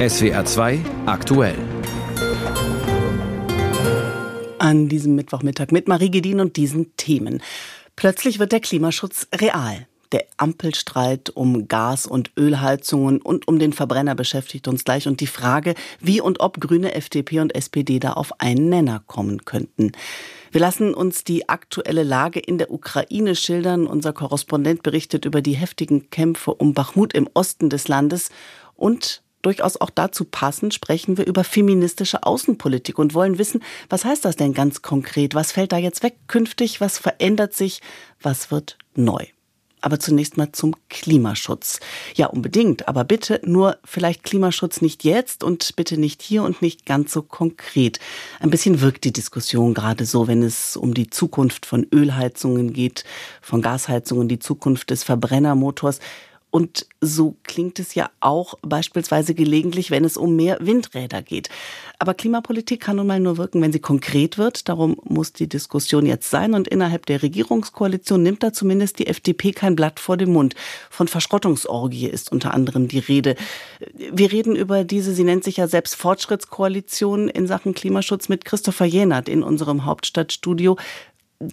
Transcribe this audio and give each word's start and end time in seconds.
SWR 0.00 0.46
2 0.46 0.80
aktuell. 1.04 1.58
An 4.58 4.88
diesem 4.88 5.14
Mittwochmittag 5.14 5.72
mit 5.72 5.88
Marie 5.88 6.10
Gedin 6.10 6.40
und 6.40 6.56
diesen 6.56 6.96
Themen. 6.96 7.42
Plötzlich 7.96 8.38
wird 8.38 8.52
der 8.52 8.60
Klimaschutz 8.60 9.28
real. 9.34 9.86
Der 10.12 10.24
Ampelstreit 10.38 11.28
um 11.28 11.68
Gas- 11.68 12.06
und 12.06 12.30
Ölheizungen 12.38 13.20
und 13.20 13.46
um 13.46 13.58
den 13.58 13.74
Verbrenner 13.74 14.14
beschäftigt 14.14 14.68
uns 14.68 14.84
gleich 14.84 15.06
und 15.06 15.20
die 15.20 15.26
Frage, 15.26 15.74
wie 16.00 16.22
und 16.22 16.40
ob 16.40 16.62
Grüne, 16.62 16.94
FDP 16.94 17.40
und 17.40 17.54
SPD 17.54 17.98
da 17.98 18.14
auf 18.14 18.40
einen 18.40 18.70
Nenner 18.70 19.02
kommen 19.06 19.44
könnten. 19.44 19.92
Wir 20.50 20.62
lassen 20.62 20.94
uns 20.94 21.24
die 21.24 21.50
aktuelle 21.50 22.04
Lage 22.04 22.40
in 22.40 22.56
der 22.56 22.72
Ukraine 22.72 23.36
schildern. 23.36 23.86
Unser 23.86 24.14
Korrespondent 24.14 24.82
berichtet 24.82 25.26
über 25.26 25.42
die 25.42 25.56
heftigen 25.56 26.08
Kämpfe 26.08 26.54
um 26.54 26.72
Bachmut 26.72 27.12
im 27.12 27.28
Osten 27.34 27.68
des 27.68 27.86
Landes 27.86 28.30
und 28.76 29.22
durchaus 29.42 29.76
auch 29.76 29.90
dazu 29.90 30.24
passend 30.24 30.74
sprechen 30.74 31.16
wir 31.16 31.26
über 31.26 31.44
feministische 31.44 32.22
Außenpolitik 32.22 32.98
und 32.98 33.14
wollen 33.14 33.38
wissen, 33.38 33.62
was 33.88 34.04
heißt 34.04 34.24
das 34.24 34.36
denn 34.36 34.54
ganz 34.54 34.82
konkret? 34.82 35.34
Was 35.34 35.52
fällt 35.52 35.72
da 35.72 35.78
jetzt 35.78 36.02
weg 36.02 36.16
künftig? 36.26 36.80
Was 36.80 36.98
verändert 36.98 37.54
sich? 37.54 37.80
Was 38.20 38.50
wird 38.50 38.76
neu? 38.94 39.24
Aber 39.82 39.98
zunächst 39.98 40.36
mal 40.36 40.52
zum 40.52 40.74
Klimaschutz. 40.90 41.80
Ja, 42.14 42.26
unbedingt. 42.26 42.86
Aber 42.86 43.04
bitte 43.04 43.40
nur 43.44 43.78
vielleicht 43.84 44.24
Klimaschutz 44.24 44.82
nicht 44.82 45.04
jetzt 45.04 45.42
und 45.42 45.74
bitte 45.76 45.98
nicht 45.98 46.20
hier 46.20 46.42
und 46.42 46.60
nicht 46.60 46.84
ganz 46.84 47.12
so 47.12 47.22
konkret. 47.22 47.98
Ein 48.40 48.50
bisschen 48.50 48.82
wirkt 48.82 49.04
die 49.04 49.12
Diskussion 49.12 49.72
gerade 49.72 50.04
so, 50.04 50.28
wenn 50.28 50.42
es 50.42 50.76
um 50.76 50.92
die 50.92 51.08
Zukunft 51.08 51.64
von 51.64 51.86
Ölheizungen 51.92 52.72
geht, 52.74 53.04
von 53.40 53.62
Gasheizungen, 53.62 54.28
die 54.28 54.38
Zukunft 54.38 54.90
des 54.90 55.02
Verbrennermotors. 55.02 56.00
Und 56.50 56.86
so 57.00 57.36
klingt 57.44 57.78
es 57.78 57.94
ja 57.94 58.10
auch 58.18 58.54
beispielsweise 58.62 59.34
gelegentlich, 59.34 59.90
wenn 59.90 60.04
es 60.04 60.16
um 60.16 60.34
mehr 60.34 60.58
Windräder 60.60 61.22
geht. 61.22 61.48
Aber 61.98 62.14
Klimapolitik 62.14 62.80
kann 62.80 62.96
nun 62.96 63.06
mal 63.06 63.20
nur 63.20 63.36
wirken, 63.36 63.62
wenn 63.62 63.72
sie 63.72 63.78
konkret 63.78 64.36
wird. 64.36 64.68
Darum 64.68 64.96
muss 65.04 65.32
die 65.32 65.48
Diskussion 65.48 66.06
jetzt 66.06 66.30
sein. 66.30 66.54
Und 66.54 66.66
innerhalb 66.66 67.06
der 67.06 67.22
Regierungskoalition 67.22 68.22
nimmt 68.22 68.42
da 68.42 68.52
zumindest 68.52 68.98
die 68.98 69.06
FDP 69.06 69.52
kein 69.52 69.76
Blatt 69.76 70.00
vor 70.00 70.16
den 70.16 70.32
Mund. 70.32 70.54
Von 70.90 71.08
Verschrottungsorgie 71.08 72.08
ist 72.08 72.32
unter 72.32 72.52
anderem 72.52 72.88
die 72.88 72.98
Rede. 72.98 73.36
Wir 73.94 74.32
reden 74.32 74.56
über 74.56 74.82
diese, 74.84 75.14
sie 75.14 75.24
nennt 75.24 75.44
sich 75.44 75.58
ja 75.58 75.68
selbst 75.68 75.94
Fortschrittskoalition 75.94 77.28
in 77.28 77.46
Sachen 77.46 77.74
Klimaschutz 77.74 78.28
mit 78.28 78.44
Christopher 78.44 78.86
Jenert 78.86 79.28
in 79.28 79.42
unserem 79.42 79.84
Hauptstadtstudio. 79.84 80.76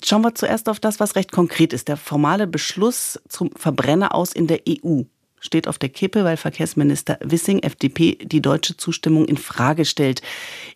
Schauen 0.03 0.21
wir 0.21 0.35
zuerst 0.35 0.67
auf 0.67 0.79
das, 0.79 0.99
was 0.99 1.15
recht 1.15 1.31
konkret 1.31 1.71
ist. 1.71 1.87
Der 1.87 1.97
formale 1.97 2.45
Beschluss 2.45 3.19
zum 3.29 3.51
Verbrenner 3.51 4.13
aus 4.13 4.33
in 4.33 4.47
der 4.47 4.61
EU 4.67 5.03
steht 5.39 5.67
auf 5.67 5.77
der 5.77 5.89
Kippe, 5.89 6.23
weil 6.23 6.35
Verkehrsminister 6.35 7.17
Wissing, 7.21 7.59
FDP, 7.59 8.15
die 8.15 8.41
deutsche 8.41 8.75
Zustimmung 8.75 9.25
in 9.25 9.37
Frage 9.37 9.85
stellt. 9.85 10.21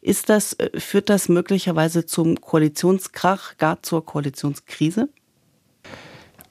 Ist 0.02 0.30
das, 0.30 0.54
äh, 0.54 0.80
führt 0.80 1.10
das 1.10 1.30
möglicherweise 1.30 2.06
zum 2.06 2.40
Koalitionskrach, 2.40 3.58
gar 3.58 3.82
zur 3.84 4.06
Koalitionskrise? 4.06 5.10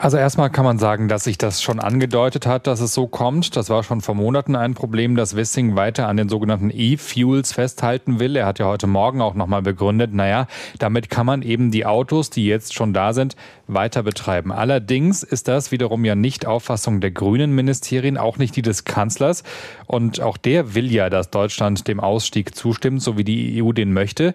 Also 0.00 0.16
erstmal 0.16 0.48
kann 0.48 0.64
man 0.64 0.78
sagen, 0.78 1.08
dass 1.08 1.24
sich 1.24 1.36
das 1.36 1.60
schon 1.60 1.78
angedeutet 1.78 2.46
hat, 2.46 2.66
dass 2.66 2.80
es 2.80 2.94
so 2.94 3.06
kommt. 3.06 3.54
Das 3.54 3.68
war 3.68 3.82
schon 3.82 4.00
vor 4.00 4.14
Monaten 4.14 4.56
ein 4.56 4.72
Problem, 4.72 5.14
dass 5.14 5.36
Wissing 5.36 5.76
weiter 5.76 6.08
an 6.08 6.16
den 6.16 6.30
sogenannten 6.30 6.70
E-Fuels 6.72 7.52
festhalten 7.52 8.18
will. 8.18 8.34
Er 8.34 8.46
hat 8.46 8.58
ja 8.58 8.64
heute 8.64 8.86
Morgen 8.86 9.20
auch 9.20 9.34
nochmal 9.34 9.60
begründet, 9.60 10.14
naja, 10.14 10.46
damit 10.78 11.10
kann 11.10 11.26
man 11.26 11.42
eben 11.42 11.70
die 11.70 11.84
Autos, 11.84 12.30
die 12.30 12.46
jetzt 12.46 12.72
schon 12.72 12.94
da 12.94 13.12
sind, 13.12 13.36
weiter 13.66 14.02
betreiben. 14.02 14.52
Allerdings 14.52 15.22
ist 15.22 15.48
das 15.48 15.70
wiederum 15.70 16.02
ja 16.06 16.14
nicht 16.14 16.46
Auffassung 16.46 17.02
der 17.02 17.10
grünen 17.10 17.54
Ministerien, 17.54 18.16
auch 18.16 18.38
nicht 18.38 18.56
die 18.56 18.62
des 18.62 18.84
Kanzlers. 18.84 19.42
Und 19.84 20.22
auch 20.22 20.38
der 20.38 20.74
will 20.74 20.90
ja, 20.90 21.10
dass 21.10 21.28
Deutschland 21.28 21.88
dem 21.88 22.00
Ausstieg 22.00 22.54
zustimmt, 22.54 23.02
so 23.02 23.18
wie 23.18 23.24
die 23.24 23.62
EU 23.62 23.72
den 23.72 23.92
möchte. 23.92 24.34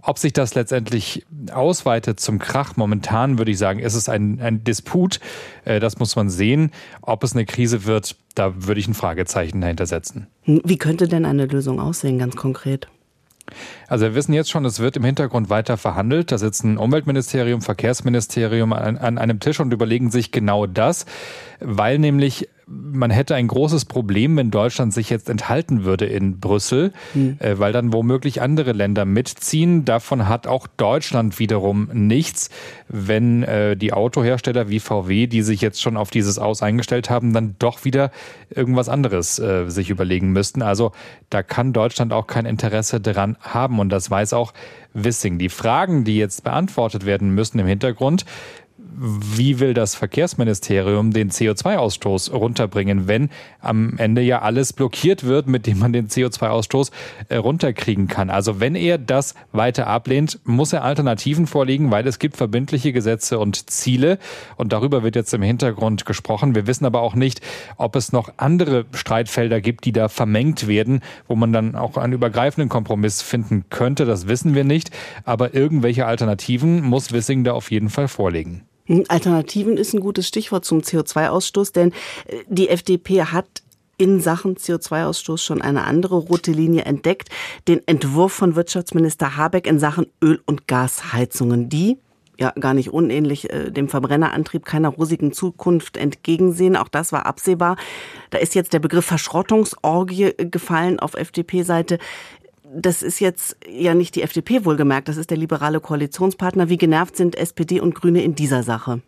Ob 0.00 0.18
sich 0.18 0.32
das 0.32 0.54
letztendlich 0.54 1.26
ausweitet 1.52 2.20
zum 2.20 2.38
Krach, 2.38 2.76
momentan 2.76 3.38
würde 3.38 3.50
ich 3.50 3.58
sagen, 3.58 3.80
ist 3.80 3.94
es 3.94 4.08
ein, 4.08 4.40
ein 4.40 4.62
Disput. 4.62 5.18
Äh, 5.64 5.80
das 5.80 5.98
muss 5.98 6.14
man 6.14 6.30
sehen. 6.30 6.70
Ob 7.02 7.24
es 7.24 7.34
eine 7.34 7.46
Krise 7.46 7.84
wird, 7.84 8.16
da 8.34 8.66
würde 8.66 8.80
ich 8.80 8.88
ein 8.88 8.94
Fragezeichen 8.94 9.60
dahinter 9.60 9.86
setzen. 9.86 10.28
Wie 10.44 10.78
könnte 10.78 11.08
denn 11.08 11.24
eine 11.24 11.46
Lösung 11.46 11.80
aussehen, 11.80 12.18
ganz 12.18 12.36
konkret? 12.36 12.88
Also 13.88 14.04
wir 14.04 14.14
wissen 14.14 14.34
jetzt 14.34 14.50
schon, 14.50 14.64
es 14.64 14.78
wird 14.78 14.96
im 14.96 15.04
Hintergrund 15.04 15.50
weiter 15.50 15.76
verhandelt. 15.76 16.30
Da 16.30 16.38
sitzen 16.38 16.76
Umweltministerium, 16.76 17.62
Verkehrsministerium 17.62 18.72
an, 18.72 18.98
an 18.98 19.18
einem 19.18 19.40
Tisch 19.40 19.60
und 19.60 19.72
überlegen 19.72 20.10
sich 20.10 20.32
genau 20.32 20.66
das, 20.66 21.06
weil 21.60 21.98
nämlich 21.98 22.48
man 22.68 23.10
hätte 23.10 23.34
ein 23.34 23.48
großes 23.48 23.86
Problem, 23.86 24.36
wenn 24.36 24.50
Deutschland 24.50 24.92
sich 24.92 25.08
jetzt 25.08 25.30
enthalten 25.30 25.84
würde 25.84 26.04
in 26.04 26.38
Brüssel, 26.38 26.92
mhm. 27.14 27.36
äh, 27.38 27.58
weil 27.58 27.72
dann 27.72 27.92
womöglich 27.92 28.42
andere 28.42 28.72
Länder 28.72 29.04
mitziehen. 29.04 29.84
Davon 29.84 30.28
hat 30.28 30.46
auch 30.46 30.66
Deutschland 30.76 31.38
wiederum 31.38 31.88
nichts, 31.92 32.50
wenn 32.88 33.42
äh, 33.42 33.76
die 33.76 33.92
Autohersteller 33.92 34.68
wie 34.68 34.80
VW, 34.80 35.26
die 35.26 35.42
sich 35.42 35.60
jetzt 35.60 35.80
schon 35.80 35.96
auf 35.96 36.10
dieses 36.10 36.38
Aus 36.38 36.62
eingestellt 36.62 37.08
haben, 37.08 37.32
dann 37.32 37.56
doch 37.58 37.84
wieder 37.84 38.10
irgendwas 38.50 38.88
anderes 38.88 39.38
äh, 39.38 39.68
sich 39.68 39.88
überlegen 39.88 40.32
müssten. 40.32 40.62
Also 40.62 40.92
da 41.30 41.42
kann 41.42 41.72
Deutschland 41.72 42.12
auch 42.12 42.26
kein 42.26 42.44
Interesse 42.44 43.00
dran 43.00 43.36
haben 43.40 43.78
und 43.78 43.88
das 43.88 44.10
weiß 44.10 44.34
auch 44.34 44.52
Wissing. 44.94 45.38
Die 45.38 45.48
Fragen, 45.48 46.04
die 46.04 46.16
jetzt 46.16 46.44
beantwortet 46.44 47.06
werden 47.06 47.34
müssen 47.34 47.58
im 47.58 47.66
Hintergrund, 47.66 48.24
wie 48.96 49.60
will 49.60 49.74
das 49.74 49.94
Verkehrsministerium 49.94 51.12
den 51.12 51.30
CO2-Ausstoß 51.30 52.32
runterbringen, 52.32 53.08
wenn 53.08 53.30
am 53.60 53.96
Ende 53.98 54.22
ja 54.22 54.42
alles 54.42 54.72
blockiert 54.72 55.24
wird, 55.24 55.46
mit 55.46 55.66
dem 55.66 55.78
man 55.78 55.92
den 55.92 56.08
CO2-Ausstoß 56.08 56.90
äh, 57.28 57.36
runterkriegen 57.36 58.08
kann. 58.08 58.30
Also 58.30 58.60
wenn 58.60 58.74
er 58.74 58.98
das 58.98 59.34
weiter 59.52 59.86
ablehnt, 59.86 60.40
muss 60.44 60.72
er 60.72 60.84
Alternativen 60.84 61.46
vorlegen, 61.46 61.90
weil 61.90 62.06
es 62.06 62.18
gibt 62.18 62.36
verbindliche 62.36 62.92
Gesetze 62.92 63.38
und 63.38 63.70
Ziele 63.70 64.18
und 64.56 64.72
darüber 64.72 65.02
wird 65.02 65.16
jetzt 65.16 65.34
im 65.34 65.42
Hintergrund 65.42 66.06
gesprochen. 66.06 66.54
Wir 66.54 66.66
wissen 66.66 66.84
aber 66.84 67.02
auch 67.02 67.14
nicht, 67.14 67.40
ob 67.76 67.96
es 67.96 68.12
noch 68.12 68.32
andere 68.36 68.86
Streitfelder 68.92 69.60
gibt, 69.60 69.84
die 69.84 69.92
da 69.92 70.08
vermengt 70.08 70.66
werden, 70.66 71.00
wo 71.26 71.36
man 71.36 71.52
dann 71.52 71.74
auch 71.74 71.96
einen 71.96 72.12
übergreifenden 72.12 72.68
Kompromiss 72.68 73.22
finden 73.22 73.64
könnte. 73.70 74.04
Das 74.04 74.28
wissen 74.28 74.54
wir 74.54 74.64
nicht, 74.64 74.90
aber 75.24 75.54
irgendwelche 75.54 76.06
Alternativen 76.06 76.82
muss 76.82 77.12
Wissing 77.12 77.44
da 77.44 77.52
auf 77.52 77.70
jeden 77.70 77.90
Fall 77.90 78.08
vorlegen. 78.08 78.62
Alternativen 79.08 79.76
ist 79.76 79.94
ein 79.94 80.00
gutes 80.00 80.26
Stichwort 80.26 80.64
zum 80.64 80.80
CO2-Ausstoß, 80.80 81.72
denn 81.72 81.92
äh, 82.26 82.44
die 82.48 82.68
FDP 82.68 83.24
hat 83.24 83.62
in 83.98 84.20
Sachen 84.20 84.56
CO2-Ausstoß 84.56 85.42
schon 85.42 85.60
eine 85.60 85.84
andere 85.84 86.16
rote 86.16 86.52
Linie 86.52 86.84
entdeckt, 86.84 87.28
den 87.66 87.86
Entwurf 87.86 88.32
von 88.32 88.54
Wirtschaftsminister 88.54 89.36
Habeck 89.36 89.66
in 89.66 89.80
Sachen 89.80 90.06
Öl- 90.22 90.40
und 90.46 90.68
Gasheizungen, 90.68 91.68
die 91.68 91.98
ja 92.38 92.52
gar 92.52 92.72
nicht 92.72 92.90
unähnlich 92.90 93.50
äh, 93.50 93.70
dem 93.70 93.88
Verbrennerantrieb 93.88 94.64
keiner 94.64 94.90
rosigen 94.90 95.32
Zukunft 95.32 95.96
entgegensehen. 95.96 96.76
Auch 96.76 96.88
das 96.88 97.10
war 97.10 97.26
absehbar. 97.26 97.76
Da 98.30 98.38
ist 98.38 98.54
jetzt 98.54 98.72
der 98.72 98.78
Begriff 98.78 99.04
Verschrottungsorgie 99.04 100.34
gefallen 100.36 101.00
auf 101.00 101.14
FDP-Seite 101.14 101.98
das 102.74 103.02
ist 103.02 103.20
jetzt 103.20 103.56
ja 103.68 103.94
nicht 103.94 104.14
die 104.14 104.22
FDP 104.22 104.64
wohlgemerkt, 104.64 105.08
das 105.08 105.16
ist 105.16 105.30
der 105.30 105.36
liberale 105.36 105.80
Koalitionspartner. 105.80 106.68
Wie 106.68 106.76
genervt 106.76 107.16
sind 107.16 107.36
SPD 107.36 107.80
und 107.80 107.94
Grüne 107.94 108.22
in 108.22 108.34
dieser 108.34 108.62
Sache? 108.62 109.00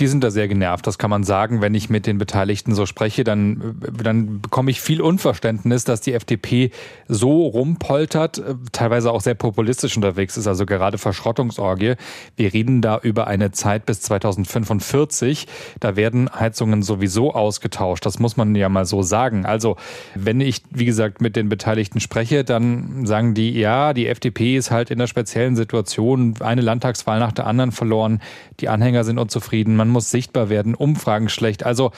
Die 0.00 0.06
sind 0.06 0.24
da 0.24 0.30
sehr 0.30 0.48
genervt, 0.48 0.86
das 0.86 0.96
kann 0.96 1.10
man 1.10 1.24
sagen. 1.24 1.60
Wenn 1.60 1.74
ich 1.74 1.90
mit 1.90 2.06
den 2.06 2.16
Beteiligten 2.16 2.74
so 2.74 2.86
spreche, 2.86 3.22
dann, 3.22 3.76
dann 4.02 4.40
bekomme 4.40 4.70
ich 4.70 4.80
viel 4.80 5.02
Unverständnis, 5.02 5.84
dass 5.84 6.00
die 6.00 6.14
FDP 6.14 6.70
so 7.06 7.46
rumpoltert, 7.46 8.42
teilweise 8.72 9.12
auch 9.12 9.20
sehr 9.20 9.34
populistisch 9.34 9.96
unterwegs 9.96 10.38
ist, 10.38 10.46
also 10.46 10.64
gerade 10.64 10.96
Verschrottungsorgie. 10.96 11.96
Wir 12.34 12.54
reden 12.54 12.80
da 12.80 12.98
über 12.98 13.26
eine 13.26 13.50
Zeit 13.50 13.84
bis 13.84 14.00
2045. 14.00 15.46
Da 15.80 15.96
werden 15.96 16.30
Heizungen 16.32 16.82
sowieso 16.82 17.34
ausgetauscht. 17.34 18.06
Das 18.06 18.18
muss 18.18 18.38
man 18.38 18.54
ja 18.54 18.70
mal 18.70 18.86
so 18.86 19.02
sagen. 19.02 19.44
Also, 19.44 19.76
wenn 20.14 20.40
ich, 20.40 20.62
wie 20.70 20.86
gesagt, 20.86 21.20
mit 21.20 21.36
den 21.36 21.50
Beteiligten 21.50 22.00
spreche, 22.00 22.42
dann 22.42 23.04
sagen 23.04 23.34
die, 23.34 23.50
ja, 23.50 23.92
die 23.92 24.06
FDP 24.06 24.56
ist 24.56 24.70
halt 24.70 24.90
in 24.90 24.98
einer 24.98 25.08
speziellen 25.08 25.56
Situation, 25.56 26.36
eine 26.40 26.62
Landtagswahl 26.62 27.18
nach 27.18 27.32
der 27.32 27.46
anderen 27.46 27.70
verloren. 27.70 28.22
Die 28.60 28.70
Anhänger 28.70 29.04
sind 29.04 29.18
unzufrieden. 29.18 29.76
Man 29.76 29.89
muss 29.90 30.10
sichtbar 30.10 30.48
werden, 30.48 30.74
Umfragen 30.74 31.28
schlecht. 31.28 31.64
Also 31.64 31.92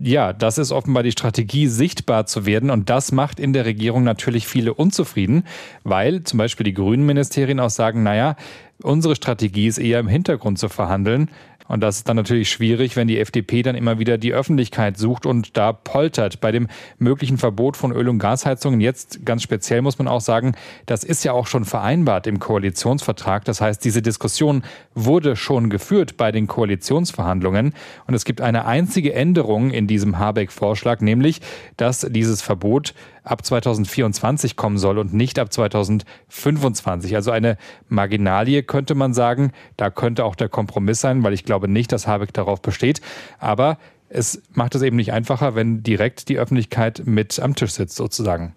ja, 0.00 0.32
das 0.32 0.58
ist 0.58 0.72
offenbar 0.72 1.02
die 1.02 1.12
Strategie, 1.12 1.66
sichtbar 1.66 2.26
zu 2.26 2.46
werden. 2.46 2.70
Und 2.70 2.88
das 2.88 3.12
macht 3.12 3.38
in 3.38 3.52
der 3.52 3.64
Regierung 3.64 4.04
natürlich 4.04 4.46
viele 4.46 4.74
unzufrieden, 4.74 5.44
weil 5.84 6.22
zum 6.22 6.38
Beispiel 6.38 6.64
die 6.64 6.74
grünen 6.74 7.04
Ministerien 7.04 7.60
auch 7.60 7.70
sagen, 7.70 8.02
naja, 8.02 8.36
unsere 8.82 9.16
Strategie 9.16 9.66
ist 9.66 9.78
eher 9.78 10.00
im 10.00 10.08
Hintergrund 10.08 10.58
zu 10.58 10.68
verhandeln. 10.68 11.30
Und 11.68 11.80
das 11.80 11.98
ist 11.98 12.08
dann 12.08 12.16
natürlich 12.16 12.50
schwierig, 12.50 12.96
wenn 12.96 13.08
die 13.08 13.18
FDP 13.18 13.62
dann 13.62 13.76
immer 13.76 13.98
wieder 13.98 14.18
die 14.18 14.32
Öffentlichkeit 14.32 14.98
sucht 14.98 15.26
und 15.26 15.56
da 15.56 15.72
poltert. 15.72 16.40
Bei 16.40 16.52
dem 16.52 16.68
möglichen 16.98 17.38
Verbot 17.38 17.76
von 17.76 17.92
Öl- 17.92 18.08
und 18.08 18.18
Gasheizungen 18.18 18.80
jetzt 18.80 19.24
ganz 19.24 19.42
speziell 19.42 19.82
muss 19.82 19.98
man 19.98 20.08
auch 20.08 20.20
sagen, 20.20 20.54
das 20.86 21.04
ist 21.04 21.24
ja 21.24 21.32
auch 21.32 21.46
schon 21.46 21.64
vereinbart 21.64 22.26
im 22.26 22.38
Koalitionsvertrag. 22.38 23.44
Das 23.44 23.60
heißt, 23.60 23.84
diese 23.84 24.02
Diskussion 24.02 24.62
wurde 24.94 25.36
schon 25.36 25.70
geführt 25.70 26.16
bei 26.16 26.32
den 26.32 26.46
Koalitionsverhandlungen. 26.46 27.74
Und 28.06 28.14
es 28.14 28.24
gibt 28.24 28.40
eine 28.40 28.66
einzige 28.66 29.14
Änderung 29.14 29.70
in 29.70 29.86
diesem 29.86 30.18
Habeck-Vorschlag, 30.18 31.00
nämlich, 31.00 31.40
dass 31.76 32.00
dieses 32.10 32.42
Verbot 32.42 32.94
ab 33.24 33.44
2024 33.44 34.56
kommen 34.56 34.78
soll 34.78 34.98
und 34.98 35.14
nicht 35.14 35.38
ab 35.38 35.52
2025. 35.52 37.14
Also 37.14 37.30
eine 37.30 37.56
Marginalie 37.88 38.62
könnte 38.62 38.94
man 38.94 39.14
sagen. 39.14 39.52
Da 39.76 39.90
könnte 39.90 40.24
auch 40.24 40.34
der 40.34 40.48
Kompromiss 40.48 41.00
sein, 41.00 41.22
weil 41.22 41.32
ich 41.32 41.44
glaube 41.44 41.68
nicht, 41.68 41.92
dass 41.92 42.06
Habeck 42.06 42.32
darauf 42.32 42.60
besteht. 42.62 43.00
Aber 43.38 43.78
es 44.08 44.42
macht 44.52 44.74
es 44.74 44.82
eben 44.82 44.96
nicht 44.96 45.12
einfacher, 45.12 45.54
wenn 45.54 45.82
direkt 45.82 46.28
die 46.28 46.38
Öffentlichkeit 46.38 47.02
mit 47.06 47.40
am 47.40 47.54
Tisch 47.54 47.72
sitzt, 47.72 47.96
sozusagen. 47.96 48.54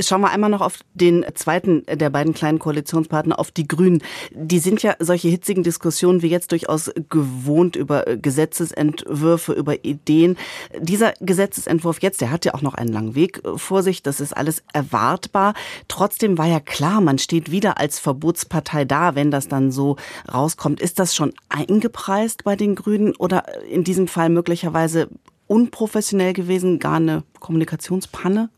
Schauen 0.00 0.22
wir 0.22 0.30
einmal 0.30 0.50
noch 0.50 0.60
auf 0.60 0.80
den 0.94 1.24
zweiten 1.34 1.84
der 1.86 2.10
beiden 2.10 2.34
kleinen 2.34 2.58
Koalitionspartner, 2.58 3.38
auf 3.38 3.52
die 3.52 3.68
Grünen. 3.68 4.02
Die 4.32 4.58
sind 4.58 4.82
ja 4.82 4.96
solche 4.98 5.28
hitzigen 5.28 5.62
Diskussionen 5.62 6.20
wie 6.20 6.28
jetzt 6.28 6.50
durchaus 6.50 6.90
gewohnt 7.08 7.76
über 7.76 8.04
Gesetzesentwürfe, 8.04 9.52
über 9.52 9.84
Ideen. 9.84 10.36
Dieser 10.80 11.14
Gesetzesentwurf 11.20 12.02
jetzt, 12.02 12.20
der 12.20 12.32
hat 12.32 12.44
ja 12.44 12.54
auch 12.54 12.62
noch 12.62 12.74
einen 12.74 12.92
langen 12.92 13.14
Weg 13.14 13.40
vor 13.56 13.84
sich. 13.84 14.02
Das 14.02 14.20
ist 14.20 14.36
alles 14.36 14.64
erwartbar. 14.72 15.54
Trotzdem 15.86 16.38
war 16.38 16.46
ja 16.46 16.58
klar, 16.58 17.00
man 17.00 17.18
steht 17.18 17.52
wieder 17.52 17.78
als 17.78 18.00
Verbotspartei 18.00 18.84
da, 18.84 19.14
wenn 19.14 19.30
das 19.30 19.46
dann 19.46 19.70
so 19.70 19.96
rauskommt. 20.32 20.80
Ist 20.80 20.98
das 20.98 21.14
schon 21.14 21.32
eingepreist 21.48 22.42
bei 22.42 22.56
den 22.56 22.74
Grünen 22.74 23.14
oder 23.14 23.44
in 23.64 23.84
diesem 23.84 24.08
Fall 24.08 24.28
möglicherweise 24.28 25.08
unprofessionell 25.46 26.32
gewesen, 26.32 26.78
gar 26.78 26.96
eine 26.96 27.22
Kommunikationspanne? 27.38 28.48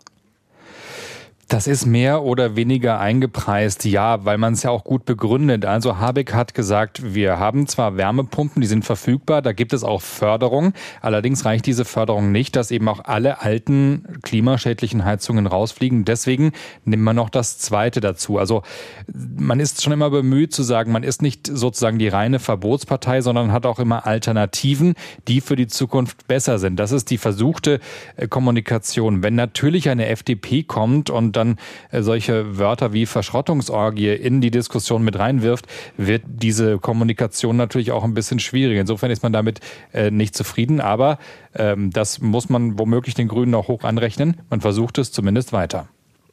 Das 1.49 1.69
ist 1.69 1.87
mehr 1.87 2.25
oder 2.25 2.57
weniger 2.57 2.99
eingepreist, 2.99 3.85
ja, 3.85 4.25
weil 4.25 4.37
man 4.37 4.55
es 4.55 4.65
ja 4.65 4.71
auch 4.71 4.83
gut 4.83 5.05
begründet. 5.05 5.65
Also 5.65 5.99
Habeck 5.99 6.35
hat 6.35 6.55
gesagt, 6.55 7.15
wir 7.15 7.39
haben 7.39 7.69
zwar 7.69 7.97
Wärmepumpen, 7.97 8.61
die 8.61 8.67
sind 8.67 8.85
verfügbar, 8.85 9.43
da 9.43 9.53
gibt 9.53 9.73
es 9.73 9.85
auch 9.85 10.03
Förderung. 10.03 10.73
Allerdings 11.01 11.45
reicht 11.45 11.67
diese 11.67 11.85
Förderung 11.85 12.33
nicht, 12.33 12.57
dass 12.57 12.73
eben 12.73 12.89
auch 12.89 13.05
alle 13.05 13.43
alten 13.43 14.19
klimaschädlichen 14.23 15.05
Heizungen 15.05 15.47
rausfliegen. 15.47 16.05
Deswegen 16.05 16.51
nimmt 16.85 17.05
man 17.05 17.15
noch 17.15 17.31
das 17.31 17.59
zweite 17.59 18.01
dazu. 18.01 18.39
Also 18.39 18.65
man 19.15 19.61
ist 19.61 19.85
schon 19.85 19.93
immer 19.93 20.11
bemüht 20.11 20.53
zu 20.53 20.65
sagen, 20.65 20.91
man 20.91 21.05
ist 21.05 21.23
nicht 21.23 21.47
sozusagen 21.47 22.01
die 22.01 22.09
reine 22.09 22.41
Verbotspartei, 22.41 23.21
sondern 23.21 23.53
hat 23.53 23.67
auch 23.67 23.79
immer 23.79 24.05
Alternativen, 24.05 24.95
die 25.29 25.41
für 25.41 25.55
die 25.55 25.69
Zukunft 25.69 26.27
besser 26.27 26.59
sind. 26.59 26.75
Das 26.75 26.91
ist 26.91 27.09
die 27.11 27.19
versuchte 27.19 27.79
äh, 28.17 28.27
Kommunikation. 28.27 29.23
Wenn 29.23 29.37
natürlich 29.37 29.89
eine 29.89 30.09
FDP 30.09 30.65
kommt 30.65 31.09
und 31.09 31.36
dann 31.37 31.59
äh, 31.91 32.03
solche 32.03 32.59
Wörter 32.59 32.93
wie 32.93 33.07
Verschrottungsorgie 33.07 34.13
in 34.13 34.41
die 34.41 34.51
Diskussion 34.51 35.03
mit 35.03 35.19
reinwirft, 35.19 35.67
wird 35.97 36.23
diese 36.27 36.79
Kommunikation 36.79 37.57
natürlich 37.57 37.93
auch 37.93 38.05
ein 38.05 38.15
bisschen 38.15 38.39
schwierig. 38.39 38.79
Insofern 38.79 39.11
ist 39.11 39.23
man 39.23 39.33
damit 39.33 39.61
äh, 39.93 40.11
nicht 40.11 40.35
zufrieden, 40.35 40.81
aber 40.81 41.19
ähm, 41.55 41.91
das 41.91 42.21
muss 42.21 42.49
man 42.49 42.79
womöglich 42.79 43.15
den 43.15 43.29
Grünen 43.29 43.55
auch 43.55 43.69
hoch 43.69 43.85
anrechnen. 43.85 44.39
Man 44.51 44.61
versucht 44.61 44.99
es 44.99 45.13
zumindest 45.13 45.53
weiter. 45.53 45.89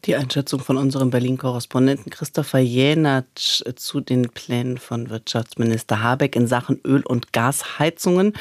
Die 0.05 0.17
Einschätzung 0.17 0.59
von 0.59 0.75
unserem 0.75 1.11
Berlin-Korrespondenten 1.11 2.11
Christopher 2.11 2.59
Jenatsch 2.59 3.61
zu 3.77 4.01
den 4.01 4.29
Plänen 4.29 4.77
von 4.77 5.09
Wirtschaftsminister 5.09 6.03
Habeck 6.03 6.35
in 6.35 6.45
Sachen 6.45 6.81
Öl- 6.83 7.05
und 7.05 7.31
Gasheizungen. 7.31 8.33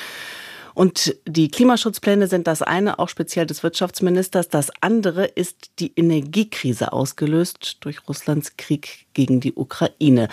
Und 0.74 1.16
die 1.26 1.50
Klimaschutzpläne 1.50 2.26
sind 2.26 2.46
das 2.46 2.62
eine, 2.62 2.98
auch 2.98 3.08
speziell 3.08 3.46
des 3.46 3.62
Wirtschaftsministers. 3.62 4.48
Das 4.48 4.70
andere 4.80 5.26
ist 5.26 5.72
die 5.78 5.92
Energiekrise 5.96 6.92
ausgelöst 6.92 7.78
durch 7.80 8.08
Russlands 8.08 8.56
Krieg 8.56 9.06
gegen 9.14 9.40
die 9.40 9.54
Ukraine. 9.54 10.28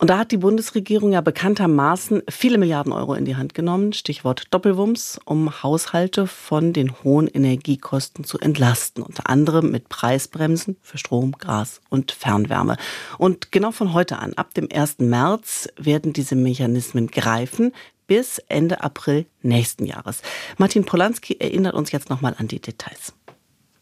Und 0.00 0.10
da 0.10 0.18
hat 0.18 0.30
die 0.30 0.36
Bundesregierung 0.36 1.10
ja 1.10 1.20
bekanntermaßen 1.20 2.22
viele 2.30 2.56
Milliarden 2.58 2.92
Euro 2.92 3.14
in 3.14 3.24
die 3.24 3.34
Hand 3.34 3.52
genommen, 3.52 3.92
Stichwort 3.92 4.44
Doppelwumms, 4.52 5.18
um 5.24 5.64
Haushalte 5.64 6.28
von 6.28 6.72
den 6.72 7.02
hohen 7.02 7.26
Energiekosten 7.26 8.22
zu 8.22 8.38
entlasten, 8.38 9.02
unter 9.02 9.28
anderem 9.28 9.72
mit 9.72 9.88
Preisbremsen 9.88 10.76
für 10.82 10.98
Strom, 10.98 11.32
Gas 11.32 11.80
und 11.88 12.12
Fernwärme. 12.12 12.76
Und 13.18 13.50
genau 13.50 13.72
von 13.72 13.92
heute 13.92 14.20
an, 14.20 14.34
ab 14.34 14.54
dem 14.54 14.68
1. 14.72 14.98
März, 15.00 15.68
werden 15.76 16.12
diese 16.12 16.36
Mechanismen 16.36 17.08
greifen 17.08 17.72
bis 18.08 18.38
Ende 18.48 18.82
April 18.82 19.26
nächsten 19.42 19.86
Jahres. 19.86 20.22
Martin 20.56 20.84
Polanski 20.84 21.36
erinnert 21.38 21.74
uns 21.74 21.92
jetzt 21.92 22.10
nochmal 22.10 22.34
an 22.36 22.48
die 22.48 22.60
Details. 22.60 23.12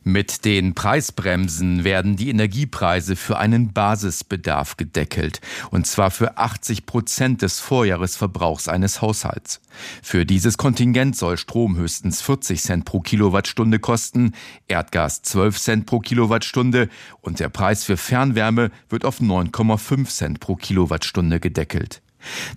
Mit 0.09 0.45
den 0.45 0.77
Preisbremsen 0.77 1.83
werden 1.83 2.15
die 2.15 2.31
Energiepreise 2.31 3.17
für 3.17 3.39
einen 3.39 3.73
Basisbedarf 3.73 4.77
gedeckelt, 4.77 5.41
und 5.73 5.89
zwar 5.89 6.13
für 6.13 6.39
80 6.39 6.87
Prozent 6.87 7.43
des 7.43 7.59
Vorjahresverbrauchs 7.59 8.69
eines 8.69 9.03
Haushalts. 9.03 9.61
Für 10.05 10.25
dieses 10.25 10.59
Kontingent 10.59 11.17
soll 11.17 11.37
Strom 11.37 11.77
höchstens 11.77 12.23
40 12.23 12.63
Cent 12.63 12.85
pro 12.85 13.01
Kilowattstunde 13.01 13.81
kosten, 13.81 14.35
Erdgas 14.69 15.23
12 15.23 15.59
Cent 15.59 15.87
pro 15.87 15.99
Kilowattstunde 15.99 16.89
und 17.21 17.41
der 17.41 17.49
Preis 17.49 17.83
für 17.83 17.97
Fernwärme 17.97 18.71
wird 18.89 19.05
auf 19.05 19.19
9,5 19.19 20.07
Cent 20.07 20.39
pro 20.39 20.55
Kilowattstunde 20.55 21.41
gedeckelt. 21.41 22.01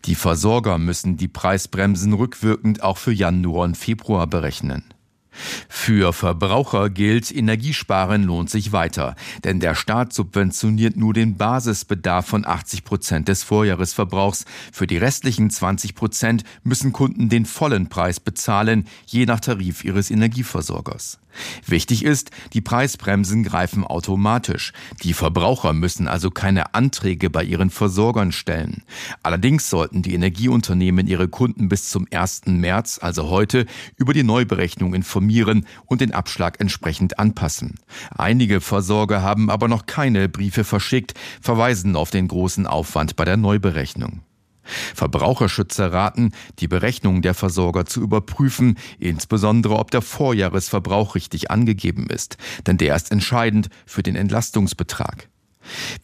Die 0.06 0.16
Versorger 0.16 0.77
müssen 0.77 1.18
die 1.18 1.27
Preisbremsen 1.27 2.13
rückwirkend 2.13 2.83
auch 2.83 2.98
für 2.98 3.12
Januar 3.12 3.66
und 3.66 3.77
Februar 3.77 4.27
berechnen. 4.27 4.83
Für 5.69 6.12
Verbraucher 6.13 6.89
gilt, 6.89 7.31
Energiesparen 7.31 8.24
lohnt 8.24 8.50
sich 8.50 8.71
weiter, 8.71 9.16
denn 9.44 9.60
der 9.60 9.75
Staat 9.75 10.13
subventioniert 10.13 10.98
nur 10.98 11.13
den 11.13 11.38
Basisbedarf 11.38 12.25
von 12.25 12.45
80 12.45 12.83
Prozent 12.83 13.27
des 13.27 13.44
Vorjahresverbrauchs. 13.44 14.45
Für 14.71 14.88
die 14.88 14.98
restlichen 14.98 15.50
20 15.50 15.95
Prozent 15.95 16.44
müssen 16.63 16.92
Kunden 16.92 17.30
den 17.30 17.45
vollen 17.45 17.88
Preis 17.89 18.19
bezahlen, 18.19 18.86
je 19.06 19.25
nach 19.25 19.39
Tarif 19.39 19.83
ihres 19.83 20.12
Energieversorgers. 20.12 21.19
Wichtig 21.66 22.04
ist, 22.04 22.31
die 22.54 22.62
Preisbremsen 22.62 23.44
greifen 23.44 23.84
automatisch. 23.84 24.74
Die 25.04 25.14
Verbraucher 25.14 25.74
müssen 25.74 26.08
also 26.08 26.31
keine 26.31 26.74
Anträge 26.74 27.30
bei 27.30 27.44
ihren 27.44 27.70
Versorgern 27.70 28.31
stellen. 28.31 28.84
Allerdings 29.24 29.70
sollten 29.70 30.02
die 30.02 30.14
Energieunternehmen 30.14 31.08
ihre 31.08 31.28
Kunden 31.28 31.70
bis 31.70 31.90
zum 31.90 32.08
1. 32.12 32.48
März, 32.48 33.00
also 33.02 33.30
heute, 33.30 33.66
über 33.98 34.14
die 34.14 34.24
Neuberechnung 34.24 34.94
informieren 34.94 35.66
und 35.86 36.02
den 36.02 36.14
Abschlag 36.14 36.60
entsprechend 36.60 37.20
anpassen. 37.20 37.76
Einige 38.12 38.62
Versorger 38.62 39.22
haben 39.22 39.50
aber 39.50 39.68
noch 39.68 39.86
keine 39.86 40.30
Briefe 40.30 40.64
verschickt, 40.64 41.14
verweisen 41.42 41.96
auf 41.96 42.12
den 42.12 42.28
großen 42.28 42.68
Aufwand 42.68 43.16
bei 43.16 43.26
der 43.26 43.38
Neuberechnung. 43.38 44.22
Verbraucherschützer 44.95 45.92
raten, 45.92 46.31
die 46.60 46.68
Berechnung 46.68 47.21
der 47.21 47.33
Versorger 47.33 47.86
zu 47.86 48.01
überprüfen, 48.01 48.77
insbesondere 49.00 49.77
ob 49.77 49.92
der 49.92 50.01
Vorjahresverbrauch 50.01 51.16
richtig 51.16 51.51
angegeben 51.51 52.07
ist, 52.10 52.38
denn 52.68 52.77
der 52.77 52.95
ist 52.95 53.11
entscheidend 53.11 53.69
für 53.85 54.04
den 54.04 54.16
Entlastungsbetrag. 54.16 55.30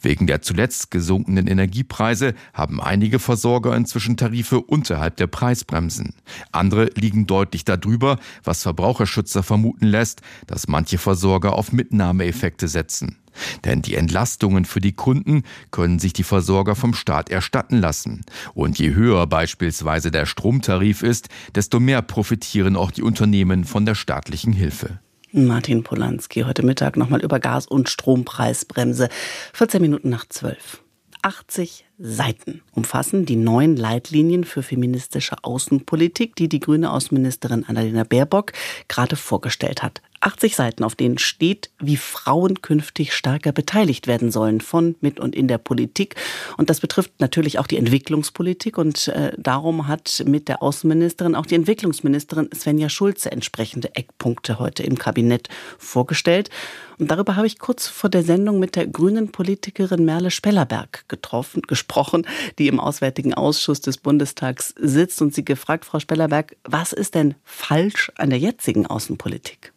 Wegen 0.00 0.26
der 0.26 0.42
zuletzt 0.42 0.90
gesunkenen 0.90 1.46
Energiepreise 1.46 2.34
haben 2.52 2.80
einige 2.80 3.18
Versorger 3.18 3.76
inzwischen 3.76 4.16
Tarife 4.16 4.60
unterhalb 4.60 5.16
der 5.16 5.26
Preisbremsen. 5.26 6.14
Andere 6.52 6.90
liegen 6.94 7.26
deutlich 7.26 7.64
darüber, 7.64 8.18
was 8.44 8.62
Verbraucherschützer 8.62 9.42
vermuten 9.42 9.86
lässt, 9.86 10.22
dass 10.46 10.68
manche 10.68 10.98
Versorger 10.98 11.54
auf 11.54 11.72
Mitnahmeeffekte 11.72 12.68
setzen. 12.68 13.16
Denn 13.64 13.82
die 13.82 13.94
Entlastungen 13.94 14.64
für 14.64 14.80
die 14.80 14.92
Kunden 14.92 15.42
können 15.70 15.98
sich 15.98 16.12
die 16.12 16.22
Versorger 16.22 16.74
vom 16.74 16.94
Staat 16.94 17.30
erstatten 17.30 17.78
lassen. 17.78 18.22
Und 18.54 18.78
je 18.78 18.94
höher 18.94 19.26
beispielsweise 19.26 20.10
der 20.10 20.26
Stromtarif 20.26 21.02
ist, 21.02 21.28
desto 21.54 21.80
mehr 21.80 22.02
profitieren 22.02 22.76
auch 22.76 22.90
die 22.90 23.02
Unternehmen 23.02 23.64
von 23.64 23.84
der 23.84 23.94
staatlichen 23.94 24.52
Hilfe. 24.52 25.00
Martin 25.32 25.82
Polanski 25.82 26.42
heute 26.42 26.64
Mittag 26.64 26.96
nochmal 26.96 27.22
über 27.22 27.40
Gas- 27.40 27.66
und 27.66 27.88
Strompreisbremse. 27.88 29.08
14 29.54 29.82
Minuten 29.82 30.08
nach 30.08 30.24
12. 30.28 30.82
80 31.22 31.84
Seiten 31.98 32.62
umfassen 32.72 33.26
die 33.26 33.34
neuen 33.34 33.76
Leitlinien 33.76 34.44
für 34.44 34.62
feministische 34.62 35.36
Außenpolitik, 35.42 36.36
die 36.36 36.48
die 36.48 36.60
grüne 36.60 36.92
Außenministerin 36.92 37.64
Annalena 37.64 38.04
Baerbock 38.04 38.52
gerade 38.86 39.16
vorgestellt 39.16 39.82
hat. 39.82 40.00
80 40.26 40.56
Seiten, 40.56 40.82
auf 40.82 40.96
denen 40.96 41.18
steht, 41.18 41.70
wie 41.78 41.96
Frauen 41.96 42.60
künftig 42.60 43.14
stärker 43.14 43.52
beteiligt 43.52 44.08
werden 44.08 44.32
sollen 44.32 44.60
von, 44.60 44.96
mit 45.00 45.20
und 45.20 45.36
in 45.36 45.46
der 45.46 45.58
Politik. 45.58 46.16
Und 46.56 46.68
das 46.68 46.80
betrifft 46.80 47.12
natürlich 47.20 47.60
auch 47.60 47.68
die 47.68 47.76
Entwicklungspolitik. 47.76 48.76
Und 48.76 49.06
äh, 49.08 49.32
darum 49.38 49.86
hat 49.86 50.24
mit 50.26 50.48
der 50.48 50.64
Außenministerin 50.64 51.36
auch 51.36 51.46
die 51.46 51.54
Entwicklungsministerin 51.54 52.50
Svenja 52.52 52.88
Schulze 52.88 53.30
entsprechende 53.30 53.94
Eckpunkte 53.94 54.58
heute 54.58 54.82
im 54.82 54.98
Kabinett 54.98 55.48
vorgestellt. 55.78 56.50
Und 56.98 57.08
darüber 57.10 57.36
habe 57.36 57.46
ich 57.46 57.60
kurz 57.60 57.86
vor 57.86 58.10
der 58.10 58.24
Sendung 58.24 58.58
mit 58.58 58.74
der 58.74 58.88
grünen 58.88 59.30
Politikerin 59.30 60.04
Merle 60.04 60.32
Spellerberg 60.32 61.04
getroffen, 61.08 61.62
gesprochen, 61.62 62.26
die 62.58 62.66
im 62.66 62.80
Auswärtigen 62.80 63.34
Ausschuss 63.34 63.80
des 63.80 63.98
Bundestags 63.98 64.74
sitzt 64.76 65.22
und 65.22 65.34
sie 65.34 65.44
gefragt, 65.44 65.84
Frau 65.84 66.00
Spellerberg, 66.00 66.56
was 66.64 66.92
ist 66.92 67.14
denn 67.14 67.36
falsch 67.44 68.10
an 68.16 68.30
der 68.30 68.40
jetzigen 68.40 68.86
Außenpolitik? 68.86 69.72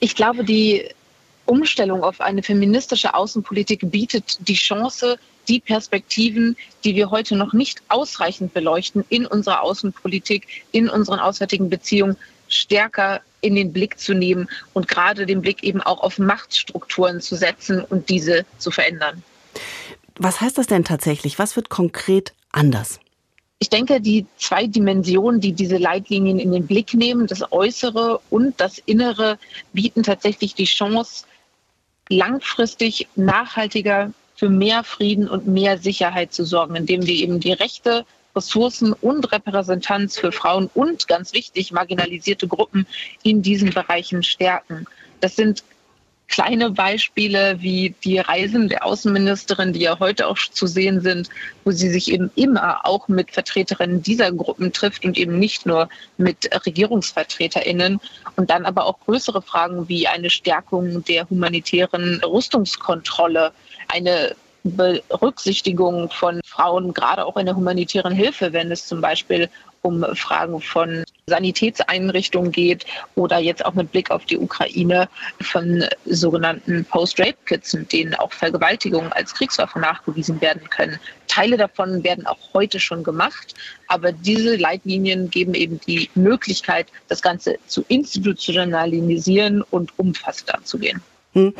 Ich 0.00 0.14
glaube, 0.14 0.44
die 0.44 0.88
Umstellung 1.46 2.02
auf 2.02 2.20
eine 2.20 2.42
feministische 2.42 3.14
Außenpolitik 3.14 3.90
bietet 3.90 4.36
die 4.46 4.54
Chance, 4.54 5.18
die 5.48 5.60
Perspektiven, 5.60 6.56
die 6.84 6.94
wir 6.94 7.10
heute 7.10 7.36
noch 7.36 7.54
nicht 7.54 7.82
ausreichend 7.88 8.52
beleuchten, 8.52 9.04
in 9.08 9.26
unserer 9.26 9.62
Außenpolitik, 9.62 10.46
in 10.72 10.88
unseren 10.90 11.20
auswärtigen 11.20 11.70
Beziehungen 11.70 12.16
stärker 12.48 13.22
in 13.40 13.54
den 13.54 13.72
Blick 13.72 13.98
zu 13.98 14.14
nehmen 14.14 14.48
und 14.74 14.88
gerade 14.88 15.26
den 15.26 15.40
Blick 15.40 15.62
eben 15.62 15.80
auch 15.80 16.00
auf 16.00 16.18
Machtstrukturen 16.18 17.20
zu 17.20 17.36
setzen 17.36 17.82
und 17.82 18.08
diese 18.08 18.44
zu 18.58 18.70
verändern. 18.70 19.22
Was 20.16 20.40
heißt 20.40 20.58
das 20.58 20.66
denn 20.66 20.84
tatsächlich? 20.84 21.38
Was 21.38 21.56
wird 21.56 21.68
konkret 21.68 22.32
anders? 22.50 23.00
Ich 23.60 23.70
denke, 23.70 24.00
die 24.00 24.26
zwei 24.36 24.66
Dimensionen, 24.68 25.40
die 25.40 25.52
diese 25.52 25.78
Leitlinien 25.78 26.38
in 26.38 26.52
den 26.52 26.66
Blick 26.66 26.94
nehmen, 26.94 27.26
das 27.26 27.50
Äußere 27.50 28.20
und 28.30 28.60
das 28.60 28.78
Innere, 28.78 29.38
bieten 29.72 30.04
tatsächlich 30.04 30.54
die 30.54 30.64
Chance, 30.64 31.24
langfristig 32.08 33.08
nachhaltiger 33.16 34.12
für 34.36 34.48
mehr 34.48 34.84
Frieden 34.84 35.28
und 35.28 35.48
mehr 35.48 35.78
Sicherheit 35.78 36.32
zu 36.32 36.44
sorgen, 36.44 36.76
indem 36.76 37.04
wir 37.04 37.14
eben 37.14 37.40
die 37.40 37.52
Rechte 37.52 38.06
Ressourcen 38.36 38.92
und 38.92 39.32
Repräsentanz 39.32 40.16
für 40.16 40.30
Frauen 40.30 40.70
und 40.74 41.08
ganz 41.08 41.32
wichtig 41.32 41.72
marginalisierte 41.72 42.46
Gruppen 42.46 42.86
in 43.24 43.42
diesen 43.42 43.70
Bereichen 43.70 44.22
stärken. 44.22 44.86
Das 45.20 45.34
sind 45.34 45.64
kleine 46.28 46.70
Beispiele 46.70 47.60
wie 47.60 47.94
die 48.04 48.18
Reisen 48.18 48.68
der 48.68 48.84
Außenministerin, 48.84 49.72
die 49.72 49.80
ja 49.80 49.98
heute 49.98 50.28
auch 50.28 50.38
zu 50.38 50.66
sehen 50.66 51.00
sind, 51.00 51.28
wo 51.64 51.70
sie 51.70 51.88
sich 51.88 52.12
eben 52.12 52.30
immer 52.36 52.86
auch 52.86 53.08
mit 53.08 53.32
Vertreterinnen 53.32 54.02
dieser 54.02 54.30
Gruppen 54.30 54.72
trifft 54.72 55.04
und 55.04 55.18
eben 55.18 55.38
nicht 55.38 55.66
nur 55.66 55.88
mit 56.18 56.48
Regierungsvertreterinnen. 56.66 57.98
Und 58.36 58.50
dann 58.50 58.66
aber 58.66 58.86
auch 58.86 59.00
größere 59.00 59.42
Fragen 59.42 59.88
wie 59.88 60.06
eine 60.06 60.30
Stärkung 60.30 61.02
der 61.04 61.28
humanitären 61.28 62.20
Rüstungskontrolle, 62.22 63.52
eine 63.88 64.36
Berücksichtigung 64.64 66.10
von 66.10 66.40
Frauen, 66.44 66.92
gerade 66.92 67.24
auch 67.24 67.36
in 67.36 67.46
der 67.46 67.56
humanitären 67.56 68.12
Hilfe, 68.12 68.52
wenn 68.52 68.70
es 68.70 68.86
zum 68.86 69.00
Beispiel 69.00 69.48
um 69.82 70.04
Fragen 70.14 70.60
von 70.60 71.04
Sanitätseinrichtungen 71.28 72.52
geht 72.52 72.86
oder 73.14 73.38
jetzt 73.38 73.64
auch 73.64 73.74
mit 73.74 73.92
Blick 73.92 74.10
auf 74.10 74.24
die 74.24 74.38
Ukraine 74.38 75.08
von 75.40 75.84
sogenannten 76.06 76.84
Post-Rape-Kits, 76.84 77.74
mit 77.74 77.92
denen 77.92 78.14
auch 78.14 78.32
Vergewaltigungen 78.32 79.12
als 79.12 79.34
Kriegswaffe 79.34 79.78
nachgewiesen 79.78 80.40
werden 80.40 80.68
können. 80.70 80.98
Teile 81.26 81.56
davon 81.56 82.02
werden 82.02 82.26
auch 82.26 82.38
heute 82.54 82.80
schon 82.80 83.04
gemacht, 83.04 83.54
aber 83.86 84.12
diese 84.12 84.56
Leitlinien 84.56 85.30
geben 85.30 85.54
eben 85.54 85.80
die 85.86 86.10
Möglichkeit, 86.14 86.88
das 87.08 87.22
Ganze 87.22 87.56
zu 87.66 87.84
institutionalisieren 87.88 89.62
und 89.62 89.98
umfassend 89.98 90.54
anzugehen. 90.54 91.02
Hm. 91.34 91.54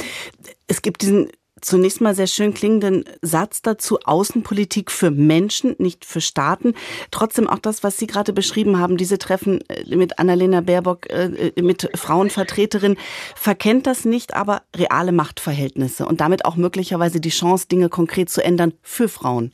Es 0.67 0.83
gibt 0.83 1.03
diesen 1.03 1.31
zunächst 1.61 2.01
mal 2.01 2.15
sehr 2.15 2.27
schön 2.27 2.55
klingenden 2.55 3.05
Satz 3.23 3.63
dazu, 3.63 3.99
Außenpolitik 4.05 4.91
für 4.91 5.11
Menschen, 5.11 5.75
nicht 5.79 6.05
für 6.05 6.21
Staaten. 6.21 6.75
Trotzdem 7.11 7.49
auch 7.49 7.59
das, 7.59 7.83
was 7.83 7.97
Sie 7.97 8.07
gerade 8.07 8.33
beschrieben 8.33 8.79
haben, 8.79 8.97
diese 8.97 9.19
Treffen 9.19 9.61
äh, 9.69 9.97
mit 9.97 10.19
Annalena 10.19 10.61
Baerbock, 10.61 11.11
äh, 11.11 11.53
mit 11.61 11.91
Frauenvertreterin, 11.95 12.97
verkennt 13.35 13.87
das 13.87 14.05
nicht, 14.05 14.35
aber 14.35 14.63
reale 14.75 15.13
Machtverhältnisse 15.13 16.07
und 16.07 16.21
damit 16.21 16.45
auch 16.45 16.57
möglicherweise 16.57 17.21
die 17.21 17.31
Chance, 17.31 17.69
Dinge 17.69 17.89
konkret 17.89 18.31
zu 18.31 18.43
ändern 18.43 18.73
für 18.83 19.09
Frauen. 19.09 19.53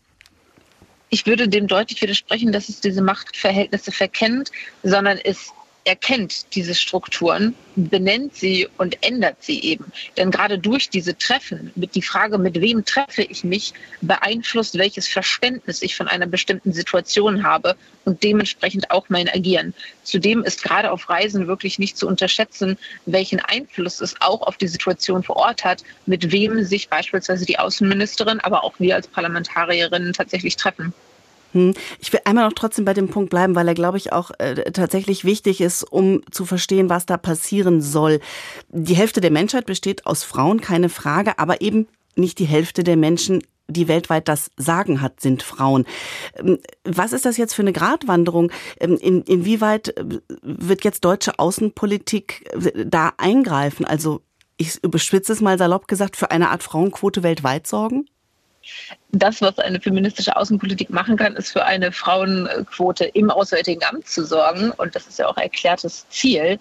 Ich 1.11 1.27
würde 1.27 1.49
dem 1.49 1.69
deutlich 1.69 2.03
widersprechen, 2.03 2.51
dass 2.51 2.69
es 2.69 2.81
diese 2.81 3.01
Machtverhältnisse 3.01 3.93
verkennt, 3.93 4.51
sondern 4.83 5.19
es 5.23 5.53
erkennt 5.85 6.55
diese 6.55 6.75
Strukturen, 6.75 7.55
benennt 7.77 8.35
sie 8.35 8.69
und 8.79 8.97
ändert 9.05 9.37
sie 9.41 9.61
eben. 9.63 9.93
Denn 10.17 10.31
gerade 10.31 10.59
durch 10.59 10.89
diese 10.89 11.17
Treffen, 11.17 11.73
mit 11.75 11.95
die 11.95 12.03
Frage, 12.03 12.39
mit 12.39 12.61
wem 12.61 12.85
treffe 12.85 13.23
ich 13.23 13.45
mich, 13.45 13.75
beeinflusst, 14.01 14.79
welches 14.79 15.07
Verständnis 15.09 15.83
ich 15.83 15.95
von 15.95 16.09
einer 16.09 16.27
bestimmten 16.27 16.73
Situation 16.73 17.43
habe 17.43 17.77
und 18.05 18.23
dementsprechend 18.23 18.91
auch 18.91 19.09
mein 19.09 19.29
Agieren. 19.29 19.75
Zudem 20.03 20.43
ist 20.43 20.63
gerade 20.63 20.91
auf 20.91 21.09
Reisen 21.09 21.47
wirklich 21.47 21.79
nicht 21.79 21.99
zu 21.99 22.07
unterschätzen, 22.09 22.79
welchen 23.05 23.41
Einfluss 23.41 24.01
es 24.01 24.15
auch 24.21 24.43
auf 24.43 24.57
die 24.57 24.69
Situation 24.69 25.23
vor 25.23 25.37
Ort 25.37 25.65
hat, 25.65 25.83
mit 26.07 26.33
wem 26.33 26.65
sich 26.65 26.89
beispielsweise 26.89 27.45
die 27.45 27.59
Außenministerin, 27.59 28.41
aber 28.41 28.65
auch 28.65 28.75
wir 28.79 28.95
als 28.95 29.07
Parlamentarierinnen 29.09 30.13
tatsächlich 30.15 30.57
treffen. 30.57 30.95
Hm. 31.55 31.73
Ich 32.01 32.13
will 32.13 32.21
einmal 32.25 32.45
noch 32.45 32.53
trotzdem 32.53 32.85
bei 32.85 32.95
dem 32.95 33.09
Punkt 33.09 33.31
bleiben, 33.31 33.55
weil 33.55 33.69
er, 33.69 33.75
glaube 33.75 33.97
ich, 33.97 34.13
auch 34.13 34.33
äh, 34.39 34.71
tatsächlich 34.73 35.25
wichtig 35.25 35.61
ist, 35.61 35.85
um 35.85 36.21
zu 36.31 36.45
verstehen, 36.45 36.91
was 36.91 37.07
da 37.07 37.17
passieren 37.17 37.81
soll. 37.81 38.21
Die 38.69 38.97
Hälfte 38.97 39.21
der 39.21 39.31
Menschheit 39.31 39.67
besteht 39.67 40.05
aus 40.05 40.25
Frauen, 40.25 40.61
keine 40.61 40.89
Frage, 40.89 41.39
aber 41.39 41.61
eben 41.61 41.87
nicht 42.17 42.39
die 42.39 42.45
Hälfte 42.45 42.85
der 42.85 42.97
Menschen, 42.97 43.43
die 43.69 43.89
weltweit 43.89 44.29
das 44.29 44.51
Sagen 44.57 45.01
hat, 45.01 45.21
sind 45.21 45.43
Frauen. 45.43 45.87
Ähm, 46.37 46.59
was 46.85 47.13
ist 47.13 47.25
das 47.25 47.37
jetzt 47.37 47.55
für 47.55 47.63
eine 47.63 47.73
Gratwanderung? 47.73 48.51
Ähm, 48.79 48.99
in, 49.01 49.23
inwieweit 49.23 49.97
äh, 49.97 50.05
wird 50.43 50.85
jetzt 50.85 51.05
deutsche 51.05 51.39
Außenpolitik 51.39 52.51
äh, 52.53 52.85
da 52.85 53.13
eingreifen? 53.17 53.85
Also 53.85 54.23
ich 54.57 54.83
überspitze 54.83 55.33
es 55.33 55.41
mal 55.41 55.59
salopp 55.59 55.89
gesagt, 55.89 56.17
für 56.17 56.31
eine 56.31 56.51
Art 56.51 56.63
Frauenquote 56.63 57.23
weltweit 57.23 57.67
sorgen? 57.67 58.07
Das, 59.13 59.41
was 59.41 59.59
eine 59.59 59.81
feministische 59.81 60.37
Außenpolitik 60.37 60.91
machen 60.91 61.17
kann, 61.17 61.37
ist 61.37 61.53
für 61.53 61.65
eine 61.65 61.93
Frauenquote 61.93 63.05
im 63.05 63.31
Auswärtigen 63.31 63.85
Amt 63.85 64.09
zu 64.09 64.25
sorgen. 64.25 64.71
Und 64.73 64.95
das 64.95 65.07
ist 65.07 65.19
ja 65.19 65.29
auch 65.29 65.37
erklärtes 65.37 66.07
Ziel. 66.09 66.59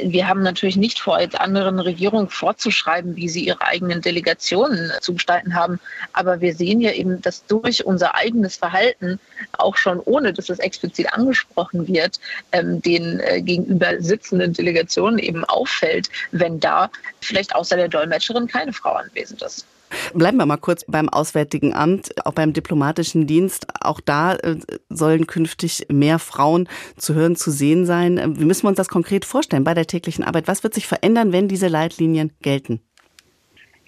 Wir 0.00 0.28
haben 0.28 0.42
natürlich 0.42 0.76
nicht 0.76 1.00
vor, 1.00 1.18
jetzt 1.20 1.40
anderen 1.40 1.80
Regierungen 1.80 2.28
vorzuschreiben, 2.28 3.16
wie 3.16 3.28
sie 3.28 3.46
ihre 3.46 3.62
eigenen 3.62 4.00
Delegationen 4.00 4.92
zu 5.00 5.14
gestalten 5.14 5.54
haben. 5.54 5.80
Aber 6.12 6.40
wir 6.40 6.54
sehen 6.54 6.80
ja 6.80 6.92
eben, 6.92 7.20
dass 7.20 7.46
durch 7.46 7.84
unser 7.84 8.14
eigenes 8.14 8.56
Verhalten, 8.56 9.18
auch 9.52 9.76
schon 9.76 9.98
ohne 9.98 10.32
dass 10.32 10.50
es 10.50 10.60
explizit 10.60 11.12
angesprochen 11.12 11.88
wird, 11.88 12.20
ähm, 12.52 12.80
den 12.80 13.18
äh, 13.20 13.42
gegenüber 13.42 14.00
sitzenden 14.00 14.52
Delegationen 14.52 15.18
eben 15.18 15.44
auffällt, 15.44 16.10
wenn 16.30 16.60
da 16.60 16.90
vielleicht 17.20 17.54
außer 17.56 17.76
der 17.76 17.88
Dolmetscherin 17.88 18.46
keine 18.46 18.72
Frau 18.72 18.92
anwesend 18.92 19.42
ist. 19.42 19.66
Bleiben 20.14 20.38
wir 20.38 20.46
mal 20.46 20.56
kurz 20.56 20.84
beim 20.86 21.08
Auswärtigen 21.08 21.74
Amt, 21.74 22.14
auch 22.26 22.32
beim 22.32 22.52
diplomatischen 22.52 23.26
Dienst. 23.26 23.66
Auch 23.80 24.00
da 24.00 24.34
äh, 24.36 24.56
sollen 24.88 25.26
künftig 25.26 25.86
mehr 25.90 26.18
Frauen 26.18 26.68
zu 26.96 27.14
hören, 27.14 27.36
zu 27.36 27.50
sehen 27.50 27.86
sein. 27.86 28.38
Wie 28.38 28.44
müssen 28.44 28.64
wir 28.64 28.68
uns 28.68 28.76
das 28.76 28.88
konkret 28.88 29.24
vorstellen 29.24 29.64
bei 29.64 29.74
der 29.74 29.86
täglichen 29.86 30.24
Arbeit? 30.24 30.48
Was 30.48 30.62
wird 30.62 30.74
sich 30.74 30.86
verändern, 30.86 31.32
wenn 31.32 31.48
diese 31.48 31.68
Leitlinien 31.68 32.32
gelten? 32.40 32.80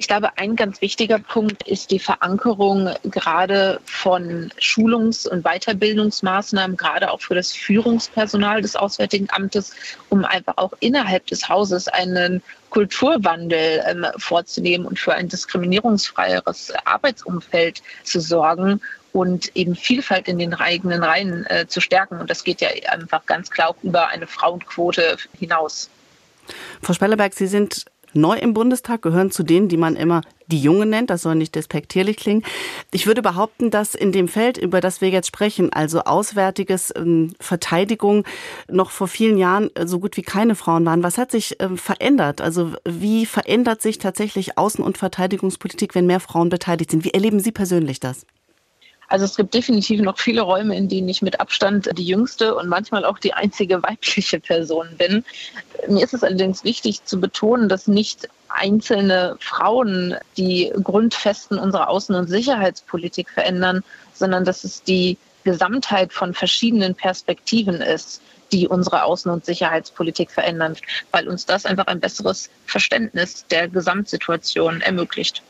Ich 0.01 0.09
glaube, 0.09 0.39
ein 0.39 0.57
ganz 0.57 0.81
wichtiger 0.81 1.19
Punkt 1.19 1.69
ist 1.69 1.91
die 1.91 1.99
Verankerung 1.99 2.89
gerade 3.05 3.83
von 3.85 4.51
Schulungs- 4.59 5.29
und 5.29 5.45
Weiterbildungsmaßnahmen, 5.45 6.79
gerade 6.79 7.11
auch 7.11 7.21
für 7.21 7.35
das 7.35 7.53
Führungspersonal 7.53 8.63
des 8.63 8.77
Auswärtigen 8.77 9.29
Amtes, 9.31 9.75
um 10.09 10.25
einfach 10.25 10.55
auch 10.57 10.73
innerhalb 10.81 11.27
des 11.27 11.51
Hauses 11.51 11.87
einen 11.87 12.43
Kulturwandel 12.71 13.85
ähm, 13.87 14.07
vorzunehmen 14.17 14.87
und 14.87 14.99
für 14.99 15.13
ein 15.13 15.29
diskriminierungsfreieres 15.29 16.73
Arbeitsumfeld 16.87 17.83
zu 18.03 18.21
sorgen 18.21 18.81
und 19.13 19.55
eben 19.55 19.77
Vielfalt 19.77 20.29
in 20.29 20.39
den 20.39 20.55
eigenen 20.55 21.03
Reihen 21.03 21.45
äh, 21.51 21.67
zu 21.69 21.83
stärken. 21.83 22.21
Und 22.21 22.31
das 22.31 22.43
geht 22.43 22.63
ja 22.63 22.71
einfach 22.91 23.27
ganz 23.27 23.51
klar 23.51 23.77
über 23.83 24.09
eine 24.09 24.27
Frauenquote 24.27 25.19
hinaus. 25.39 25.91
Frau 26.81 26.95
Spelleberg, 26.95 27.35
Sie 27.35 27.49
sind 27.49 27.85
neu 28.13 28.37
im 28.37 28.55
Bundestag, 28.55 29.03
gehören 29.03 29.31
zu 29.31 29.43
denen, 29.43 29.69
die 29.69 29.77
man 29.77 29.97
immer 29.97 30.23
die 30.47 30.61
Jungen 30.61 30.91
nennt. 30.91 31.11
Das 31.11 31.23
soll 31.23 31.35
nicht 31.35 31.55
despektierlich 31.55 32.17
klingen. 32.17 32.43
Ich 32.93 33.07
würde 33.07 33.23
behaupten, 33.23 33.71
dass 33.71 33.95
in 33.95 34.13
dem 34.13 34.29
Feld, 34.29 34.59
über 34.59 34.81
das 34.81 35.01
wir 35.01 35.11
jetzt 35.11 35.29
sprechen, 35.29 35.73
also 35.73 36.01
auswärtiges 36.01 36.93
ähm, 36.97 37.35
Verteidigung, 37.41 38.25
noch 38.69 38.91
vor 38.91 39.09
vielen 39.09 39.39
Jahren 39.39 39.75
äh, 39.77 39.87
so 39.87 40.01
gut 40.01 40.17
wie 40.17 40.23
keine 40.23 40.55
Frauen 40.55 40.85
waren. 40.87 41.03
Was 41.03 41.19
hat 41.19 41.31
sich 41.31 41.57
ähm, 41.61 41.79
verändert? 41.79 42.41
Also 42.41 42.73
wie 42.85 43.27
verändert 43.27 43.83
sich 43.83 43.99
tatsächlich 43.99 44.59
Außen- 44.59 44.83
und 44.83 44.99
Verteidigungspolitik, 44.99 45.95
wenn 45.95 46.07
mehr 46.07 46.21
Frauen 46.21 46.49
beteiligt 46.49 46.91
sind? 46.91 47.05
Wie 47.05 47.15
erleben 47.15 47.41
Sie 47.41 47.53
persönlich 47.53 48.01
das? 48.01 48.27
Also 49.11 49.25
es 49.25 49.37
gibt 49.37 49.53
definitiv 49.55 50.01
noch 50.01 50.19
viele 50.19 50.43
Räume, 50.43 50.77
in 50.77 50.89
denen 50.89 51.09
ich 51.09 51.21
mit 51.21 51.41
Abstand 51.41 51.91
die 51.99 52.07
jüngste 52.07 52.55
und 52.55 52.69
manchmal 52.69 53.05
auch 53.05 53.19
die 53.19 53.35
einzige 53.35 53.83
weibliche 53.83 54.39
Person 54.39 54.97
bin. 54.97 55.25
Mir 55.89 56.05
ist 56.05 56.15
es 56.15 56.23
allerdings 56.23 56.63
wichtig 56.65 57.05
zu 57.05 57.21
betonen, 57.21 57.69
dass 57.69 57.89
nicht 57.89 58.29
einzelne 58.49 59.37
Frauen 59.41 60.17
die 60.37 60.73
Grundfesten 60.83 61.59
unserer 61.59 61.91
Außen- 61.91 62.17
und 62.17 62.29
Sicherheitspolitik 62.29 63.29
verändern, 63.29 63.83
sondern 64.15 64.45
dass 64.45 64.63
es 64.63 64.83
die 64.85 65.19
Gesamtheit 65.43 66.13
von 66.13 66.33
verschiedenen 66.33 66.95
Perspektiven 66.95 67.81
ist, 67.81 68.23
die 68.53 68.69
unsere 68.69 69.05
Außen- 69.05 69.31
und 69.31 69.45
Sicherheitspolitik 69.45 70.31
verändern, 70.31 70.77
weil 71.11 71.29
uns 71.29 71.47
das 71.47 71.67
einfach 71.67 71.87
ein 71.89 71.99
besseres 71.99 72.49
Verständnis 72.65 73.45
der 73.49 73.69
Gesamtsituation 73.69 74.81
ermöglicht. 74.83 75.43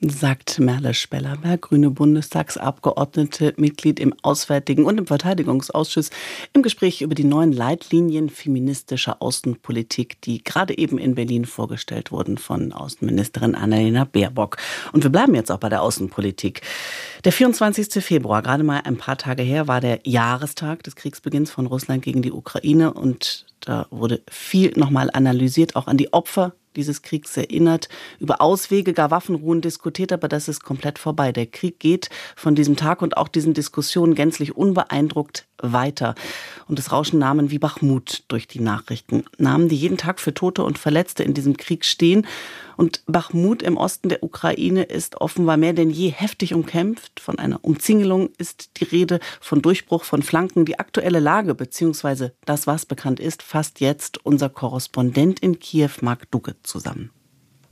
Sagt 0.00 0.60
Merle 0.60 0.94
Spellerberg, 0.94 1.62
grüne 1.62 1.90
Bundestagsabgeordnete, 1.90 3.54
Mitglied 3.56 3.98
im 3.98 4.14
Auswärtigen 4.22 4.84
und 4.84 4.96
im 4.96 5.06
Verteidigungsausschuss, 5.08 6.10
im 6.52 6.62
Gespräch 6.62 7.02
über 7.02 7.16
die 7.16 7.24
neuen 7.24 7.52
Leitlinien 7.52 8.30
feministischer 8.30 9.20
Außenpolitik, 9.20 10.20
die 10.22 10.44
gerade 10.44 10.78
eben 10.78 10.98
in 10.98 11.16
Berlin 11.16 11.46
vorgestellt 11.46 12.12
wurden 12.12 12.38
von 12.38 12.72
Außenministerin 12.72 13.56
Annalena 13.56 14.04
Baerbock. 14.04 14.58
Und 14.92 15.02
wir 15.02 15.10
bleiben 15.10 15.34
jetzt 15.34 15.50
auch 15.50 15.58
bei 15.58 15.68
der 15.68 15.82
Außenpolitik. 15.82 16.62
Der 17.24 17.32
24. 17.32 18.04
Februar, 18.04 18.42
gerade 18.42 18.62
mal 18.62 18.82
ein 18.84 18.98
paar 18.98 19.18
Tage 19.18 19.42
her, 19.42 19.66
war 19.66 19.80
der 19.80 19.98
Jahrestag 20.04 20.84
des 20.84 20.94
Kriegsbeginns 20.94 21.50
von 21.50 21.66
Russland 21.66 22.02
gegen 22.02 22.22
die 22.22 22.32
Ukraine 22.32 22.92
und 22.92 23.46
da 23.60 23.86
wurde 23.90 24.22
viel 24.30 24.72
nochmal 24.76 25.10
analysiert, 25.12 25.74
auch 25.74 25.88
an 25.88 25.96
die 25.96 26.12
Opfer 26.12 26.54
dieses 26.76 27.02
Kriegs 27.02 27.36
erinnert, 27.36 27.88
über 28.18 28.40
Auswege, 28.40 28.92
gar 28.92 29.10
Waffenruhen 29.10 29.60
diskutiert, 29.60 30.12
aber 30.12 30.28
das 30.28 30.48
ist 30.48 30.62
komplett 30.62 30.98
vorbei. 30.98 31.32
Der 31.32 31.46
Krieg 31.46 31.80
geht 31.80 32.08
von 32.36 32.54
diesem 32.54 32.76
Tag 32.76 33.02
und 33.02 33.16
auch 33.16 33.28
diesen 33.28 33.54
Diskussionen 33.54 34.14
gänzlich 34.14 34.56
unbeeindruckt 34.56 35.46
weiter. 35.60 36.14
Und 36.66 36.78
es 36.78 36.92
rauschen 36.92 37.18
Namen 37.18 37.50
wie 37.50 37.58
Bachmut 37.58 38.24
durch 38.28 38.46
die 38.46 38.60
Nachrichten. 38.60 39.24
Namen, 39.38 39.68
die 39.68 39.76
jeden 39.76 39.96
Tag 39.96 40.20
für 40.20 40.34
Tote 40.34 40.62
und 40.62 40.78
Verletzte 40.78 41.22
in 41.22 41.34
diesem 41.34 41.56
Krieg 41.56 41.84
stehen. 41.84 42.26
Und 42.78 43.02
Bachmut 43.06 43.64
im 43.64 43.76
Osten 43.76 44.08
der 44.08 44.22
Ukraine 44.22 44.84
ist 44.84 45.20
offenbar 45.20 45.56
mehr 45.56 45.72
denn 45.72 45.90
je 45.90 46.10
heftig 46.10 46.54
umkämpft. 46.54 47.18
Von 47.18 47.36
einer 47.36 47.58
Umzingelung 47.64 48.30
ist 48.38 48.78
die 48.78 48.84
Rede, 48.84 49.18
von 49.40 49.60
Durchbruch 49.62 50.04
von 50.04 50.22
Flanken. 50.22 50.64
Die 50.64 50.78
aktuelle 50.78 51.18
Lage, 51.18 51.56
beziehungsweise 51.56 52.34
das, 52.44 52.68
was 52.68 52.86
bekannt 52.86 53.18
ist, 53.18 53.42
fasst 53.42 53.80
jetzt 53.80 54.24
unser 54.24 54.48
Korrespondent 54.48 55.40
in 55.40 55.58
Kiew, 55.58 55.90
Mark 56.02 56.30
Duge, 56.30 56.54
zusammen. 56.62 57.10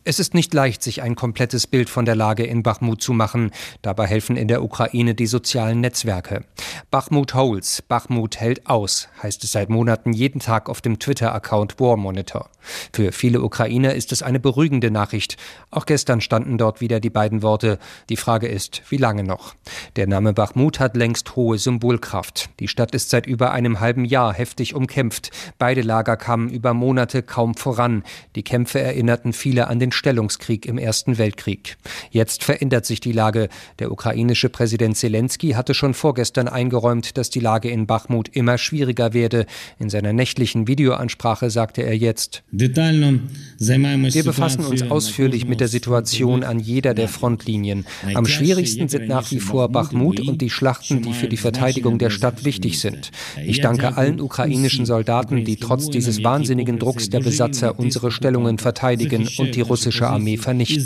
Es 0.09 0.21
ist 0.21 0.35
nicht 0.35 0.55
leicht, 0.55 0.85
sich 0.85 1.03
ein 1.03 1.17
komplettes 1.17 1.67
Bild 1.67 1.91
von 1.91 2.05
der 2.05 2.15
Lage 2.15 2.45
in 2.45 2.63
Bachmut 2.63 3.03
zu 3.03 3.13
machen. 3.13 3.51
Dabei 3.83 4.07
helfen 4.07 4.37
in 4.37 4.47
der 4.47 4.63
Ukraine 4.63 5.17
die 5.17 5.27
sozialen 5.27 5.81
Netzwerke. 5.81 6.45
Bachmut 6.93 7.35
holds, 7.35 7.83
Bachmut 7.83 8.37
hält 8.37 8.69
aus, 8.69 9.09
heißt 9.21 9.43
es 9.43 9.51
seit 9.51 9.69
Monaten 9.69 10.13
jeden 10.13 10.39
Tag 10.39 10.69
auf 10.69 10.81
dem 10.81 11.01
Twitter-Account 11.01 11.81
War 11.81 11.97
Monitor. 11.97 12.51
Für 12.93 13.11
viele 13.11 13.43
Ukrainer 13.43 13.95
ist 13.95 14.13
es 14.13 14.23
eine 14.23 14.39
beruhigende 14.39 14.93
Nachricht. 14.93 15.39
Auch 15.73 15.87
gestern 15.87 16.21
standen 16.21 16.57
dort 16.57 16.81
wieder 16.81 17.01
die 17.01 17.11
beiden 17.11 17.43
Worte. 17.43 17.81
Die 18.09 18.17
Frage 18.17 18.47
ist, 18.47 18.83
wie 18.91 18.99
lange 18.99 19.25
noch? 19.25 19.55
Der 19.97 20.07
Name 20.07 20.33
Bachmut 20.33 20.79
hat 20.79 20.97
längst 20.97 21.35
hohe 21.35 21.59
Symbolkraft. 21.59 22.51
Die 22.61 22.69
Stadt 22.69 22.95
ist 22.95 23.11
seit 23.11 23.27
über 23.27 23.51
einem 23.51 23.81
halben 23.81 24.05
Jahr 24.05 24.33
heftig 24.33 24.73
umkämpft. 24.75 25.31
Beide 25.59 25.83
Lager 25.83 26.17
kamen 26.17 26.49
über 26.49 26.75
Monate 26.75 27.25
kaum 27.25 27.57
voran. 27.57 28.05
Die 28.37 28.45
Kämpfe 28.45 28.81
erinnerten 28.81 29.33
viele 29.33 29.67
an 29.67 29.81
den 29.81 29.91
Stellungskrieg 29.97 30.67
im 30.67 30.79
Ersten 30.79 31.19
Weltkrieg. 31.19 31.77
Jetzt 32.11 32.45
verändert 32.45 32.87
sich 32.87 33.01
die 33.01 33.13
Lage. 33.13 33.49
Der 33.79 33.91
ukrainische 33.91 34.49
Präsident 34.49 34.97
Zelensky 34.97 35.51
hatte 35.51 35.75
schon 35.75 35.95
vorgestern 35.95 36.49
eingeräumt, 36.49 37.19
dass 37.19 37.31
die 37.31 37.41
Lage 37.41 37.69
in 37.69 37.87
Bachmut 37.87 38.29
immer 38.29 38.59
schwieriger 38.59 39.13
werde. 39.13 39.47
In 39.79 39.91
seiner 39.91 40.13
nächtlichen 40.13 40.69
Videoansprache 40.69 41.51
sagte 41.51 41.83
er 41.83 41.97
jetzt, 41.97 42.43
wir 42.51 44.25
befassen 44.25 44.65
uns 44.65 44.83
ausführlich 44.83 45.47
mit 45.47 45.61
der 45.61 45.69
Situation 45.69 46.45
an 46.45 46.61
jeder 46.61 46.95
der 46.95 47.09
Frontlinien. 47.09 47.87
Am 48.15 48.27
schwierigsten 48.27 48.89
sind 48.89 49.09
nach 49.09 49.31
wie 49.31 49.41
vor 49.41 49.69
Bachmut 49.71 50.21
und 50.21 50.41
die 50.43 50.51
Schlachten, 50.51 51.03
die 51.03 51.13
für 51.13 51.29
die 51.29 51.37
Verteidigung 51.37 51.99
der 51.99 52.11
Stadt 52.11 52.45
wichtig 52.45 52.81
sind. 52.81 53.11
Ich 53.45 53.61
danke 53.61 53.97
allen 53.97 54.21
ukrainischen 54.21 54.87
Soldaten, 54.87 55.45
die 55.45 55.57
trotz 55.57 55.89
dieses 55.89 56.23
wahnsinnigen 56.23 56.79
Drucks 56.79 57.11
der 57.11 57.21
Besatzer 57.21 57.79
unsere 57.79 58.11
Stellungen 58.11 58.59
verteidigen 58.59 59.29
und 59.39 59.55
die 59.55 59.63
russische 59.63 59.86
russische 59.87 60.07
Armee 60.09 60.37
vernichten. 60.37 60.77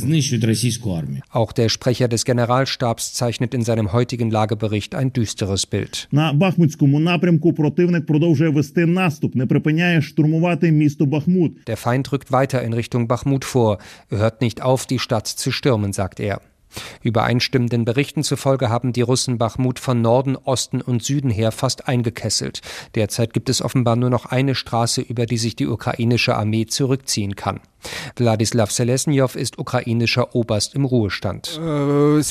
Auch 1.30 1.52
der 1.52 1.69
Sprecher 1.69 2.09
des 2.09 2.25
Generalstabs 2.25 3.14
zeichnet 3.14 3.54
in 3.54 3.62
seinem 3.62 3.92
heutigen 3.92 4.30
Lagebericht 4.30 4.95
ein 4.95 5.12
düsteres 5.12 5.66
Bild. 5.66 6.09
Der 11.66 11.76
Feind 11.76 12.12
rückt 12.12 12.33
weiter 12.33 12.62
in 12.62 12.73
Richtung 12.73 13.09
Bachmut 13.09 13.45
vor. 13.45 13.78
Er 14.11 14.19
hört 14.19 14.40
nicht 14.40 14.62
auf, 14.62 14.87
die 14.87 14.99
Stadt 14.99 15.26
zu 15.26 15.50
stürmen, 15.50 15.92
sagt 15.92 16.21
er. 16.21 16.40
Übereinstimmenden 17.02 17.85
Berichten 17.85 18.23
zufolge 18.23 18.69
haben 18.69 18.92
die 18.92 19.02
Russen 19.02 19.38
Bachmut 19.38 19.78
von 19.78 20.00
Norden, 20.00 20.37
Osten 20.37 20.80
und 20.80 21.02
Süden 21.02 21.30
her 21.30 21.52
fast 21.52 21.88
eingekesselt. 21.88 22.61
Derzeit 22.95 23.33
gibt 23.33 23.49
es 23.49 23.62
offenbar 23.62 23.97
nur 23.97 24.11
noch 24.11 24.26
eine 24.26 24.54
Straße, 24.54 25.00
über 25.00 25.26
die 25.26 25.38
sich 25.38 25.57
die 25.57 25.66
ukrainische 25.66 26.37
Armee 26.37 26.66
zurückziehen 26.66 27.37
kann. 27.37 27.61
Wladislav 28.16 28.70
Selesnjow 28.70 29.34
ist 29.37 29.58
ukrainischer 29.58 30.34
Oberst 30.34 30.75
im 30.75 30.84
Ruhestand. 30.84 31.58
Äh, 31.58 32.23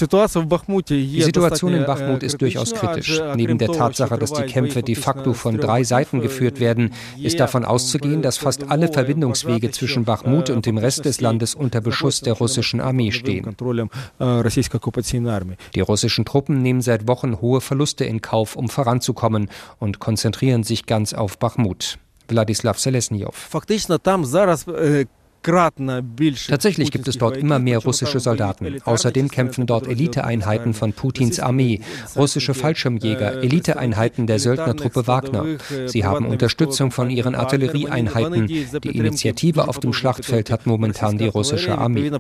die 0.90 1.22
Situation 1.22 1.74
in 1.74 1.86
Bachmut 1.86 2.24
ist 2.24 2.42
durchaus 2.42 2.74
kritisch. 2.74 3.22
Neben 3.36 3.58
der 3.58 3.72
Tatsache, 3.72 4.18
dass 4.18 4.34
die 4.34 4.44
Kämpfe 4.44 4.84
de 4.84 4.96
facto 4.96 5.34
von 5.34 5.58
drei 5.58 5.84
Seiten 5.84 6.22
geführt 6.22 6.60
werden, 6.60 6.94
ist 7.22 7.40
davon 7.40 7.66
auszugehen, 7.66 8.22
dass 8.22 8.38
fast 8.38 8.70
alle 8.70 8.88
Verbindungswege 8.92 9.72
zwischen 9.72 10.06
Bachmut 10.06 10.50
und 10.50 10.66
dem 10.66 10.78
Rest 10.78 11.06
des 11.06 11.22
Landes 11.22 11.56
unter 11.56 11.82
Beschuss 11.82 12.22
der 12.22 12.34
russischen 12.34 12.82
Armee 12.82 13.12
stehen. 13.12 13.56
Die 15.76 15.82
russischen 15.82 16.26
Truppen 16.26 16.62
nehmen 16.62 16.82
seit 16.82 17.08
Wochen 17.08 17.42
hohe 17.42 17.62
Verluste 17.62 18.06
in 18.06 18.22
Kauf, 18.22 18.56
um 18.56 18.70
voranzukommen 18.70 19.50
und 19.80 20.00
konzentrieren 20.00 20.64
sich 20.64 20.86
ganz 20.86 21.14
auf 21.14 21.38
Bachmut. 21.38 21.98
Wladislav 22.28 22.80
Selesnjow. 22.80 23.34
Tatsächlich 25.42 26.92
gibt 26.92 27.08
es 27.08 27.18
dort 27.18 27.38
immer 27.38 27.60
mehr 27.60 27.80
russische 27.80 28.20
Soldaten. 28.20 28.82
Außerdem 28.84 29.30
kämpfen 29.30 29.66
dort 29.66 29.88
Eliteeinheiten 29.88 30.74
von 30.74 30.92
Putins 30.92 31.40
Armee, 31.40 31.80
russische 32.16 32.54
Fallschirmjäger, 32.54 33.42
Eliteeinheiten 33.42 34.28
der 34.28 34.40
Söldnertruppe 34.40 35.08
Wagner. 35.08 35.46
Sie 35.86 36.04
haben 36.04 36.26
Unterstützung 36.26 36.92
von 36.92 37.10
ihren 37.10 37.36
Artillerieeinheiten. 37.36 38.48
Die 38.48 38.98
Initiative 38.98 39.68
auf 39.70 39.80
dem 39.80 39.94
Schlachtfeld 39.94 40.52
hat 40.52 40.68
momentan 40.68 41.18
die 41.18 41.28
russische 41.28 41.78
Armee. 41.78 42.12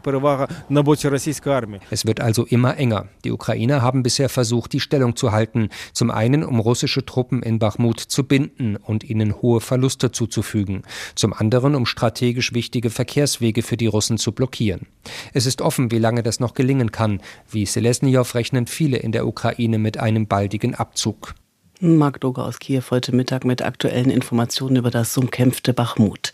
Es 1.89 2.05
wird 2.05 2.21
also 2.21 2.45
immer 2.45 2.77
enger. 2.77 3.09
Die 3.25 3.31
Ukrainer 3.31 3.81
haben 3.81 4.01
bisher 4.01 4.29
versucht, 4.29 4.71
die 4.71 4.79
Stellung 4.79 5.17
zu 5.17 5.33
halten. 5.33 5.69
Zum 5.91 6.09
einen, 6.09 6.43
um 6.43 6.59
russische 6.59 7.05
Truppen 7.05 7.43
in 7.43 7.59
Bachmut 7.59 7.99
zu 7.99 8.23
binden 8.23 8.77
und 8.77 9.03
ihnen 9.03 9.41
hohe 9.41 9.59
Verluste 9.59 10.11
zuzufügen. 10.11 10.83
Zum 11.15 11.33
anderen, 11.33 11.75
um 11.75 11.85
strategisch 11.85 12.53
wichtige 12.53 12.89
Verkehrswege 12.89 13.08
Verkehrswege 13.09 13.63
für 13.63 13.75
die 13.75 13.87
Russen 13.87 14.19
zu 14.19 14.33
blockieren. 14.33 14.85
Es 15.33 15.47
ist 15.47 15.63
offen, 15.63 15.89
wie 15.89 15.97
lange 15.97 16.21
das 16.21 16.39
noch 16.39 16.53
gelingen 16.53 16.91
kann. 16.91 17.21
Wie 17.49 17.65
Selesnjow 17.65 18.35
rechnen 18.35 18.67
viele 18.67 18.97
in 18.97 19.11
der 19.11 19.25
Ukraine 19.25 19.79
mit 19.79 19.97
einem 19.97 20.27
baldigen 20.27 20.75
Abzug. 20.75 21.33
Marc 21.79 22.21
Doger 22.21 22.45
aus 22.45 22.59
Kiew 22.59 22.83
heute 22.91 23.15
Mittag 23.15 23.45
mit 23.45 23.63
aktuellen 23.63 24.11
Informationen 24.11 24.75
über 24.75 24.91
das 24.91 25.17
umkämpfte 25.17 25.73
Bachmut. 25.73 26.33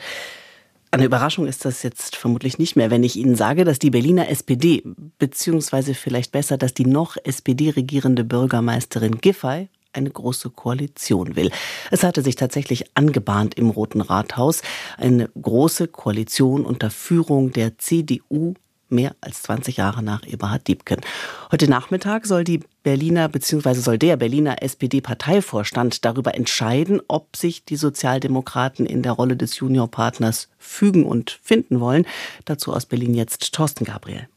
Eine 0.91 1.05
Überraschung 1.05 1.47
ist 1.47 1.63
das 1.63 1.81
jetzt 1.81 2.17
vermutlich 2.17 2.57
nicht 2.57 2.75
mehr, 2.75 2.91
wenn 2.91 3.05
ich 3.05 3.15
Ihnen 3.15 3.37
sage, 3.37 3.63
dass 3.63 3.79
die 3.79 3.89
Berliner 3.89 4.27
SPD, 4.27 4.83
beziehungsweise 5.17 5.93
vielleicht 5.93 6.33
besser, 6.33 6.57
dass 6.57 6.73
die 6.73 6.85
noch 6.85 7.15
SPD 7.23 7.69
regierende 7.69 8.25
Bürgermeisterin 8.25 9.19
Giffey 9.19 9.69
eine 9.95 10.09
große 10.09 10.49
Koalition 10.49 11.35
will. 11.35 11.51
Es 11.91 12.03
hatte 12.03 12.21
sich 12.21 12.35
tatsächlich 12.35 12.85
angebahnt 12.95 13.55
im 13.55 13.69
Roten 13.69 14.01
Rathaus 14.01 14.61
eine 14.97 15.29
große 15.41 15.87
Koalition 15.87 16.65
unter 16.65 16.89
Führung 16.89 17.51
der 17.51 17.77
CDU 17.77 18.53
mehr 18.89 19.15
als 19.21 19.43
20 19.43 19.77
Jahre 19.77 20.03
nach 20.03 20.25
Eberhard 20.25 20.67
Diebken. 20.67 21.01
Heute 21.51 21.67
Nachmittag 21.67 22.25
soll 22.25 22.43
die 22.43 22.61
Berliner 22.83 23.29
bzw. 23.29 23.73
soll 23.73 23.97
der 23.97 24.15
Berliner 24.17 24.61
SPD-Parteivorstand 24.61 26.05
darüber 26.05 26.35
entscheiden, 26.35 27.01
ob 27.07 27.35
sich 27.35 27.65
die 27.65 27.77
Sozialdemokraten 27.77 28.85
in 28.85 29.01
der 29.01 29.13
Rolle 29.13 29.35
des 29.35 29.59
Juniorpartners 29.59 30.49
fügen 30.57 31.05
und 31.05 31.39
finden 31.43 31.79
wollen. 31.79 32.05
Dazu 32.45 32.73
aus 32.73 32.85
Berlin 32.85 33.15
jetzt 33.15 33.53
Thorsten 33.53 33.85
Gabriel. 33.85 34.27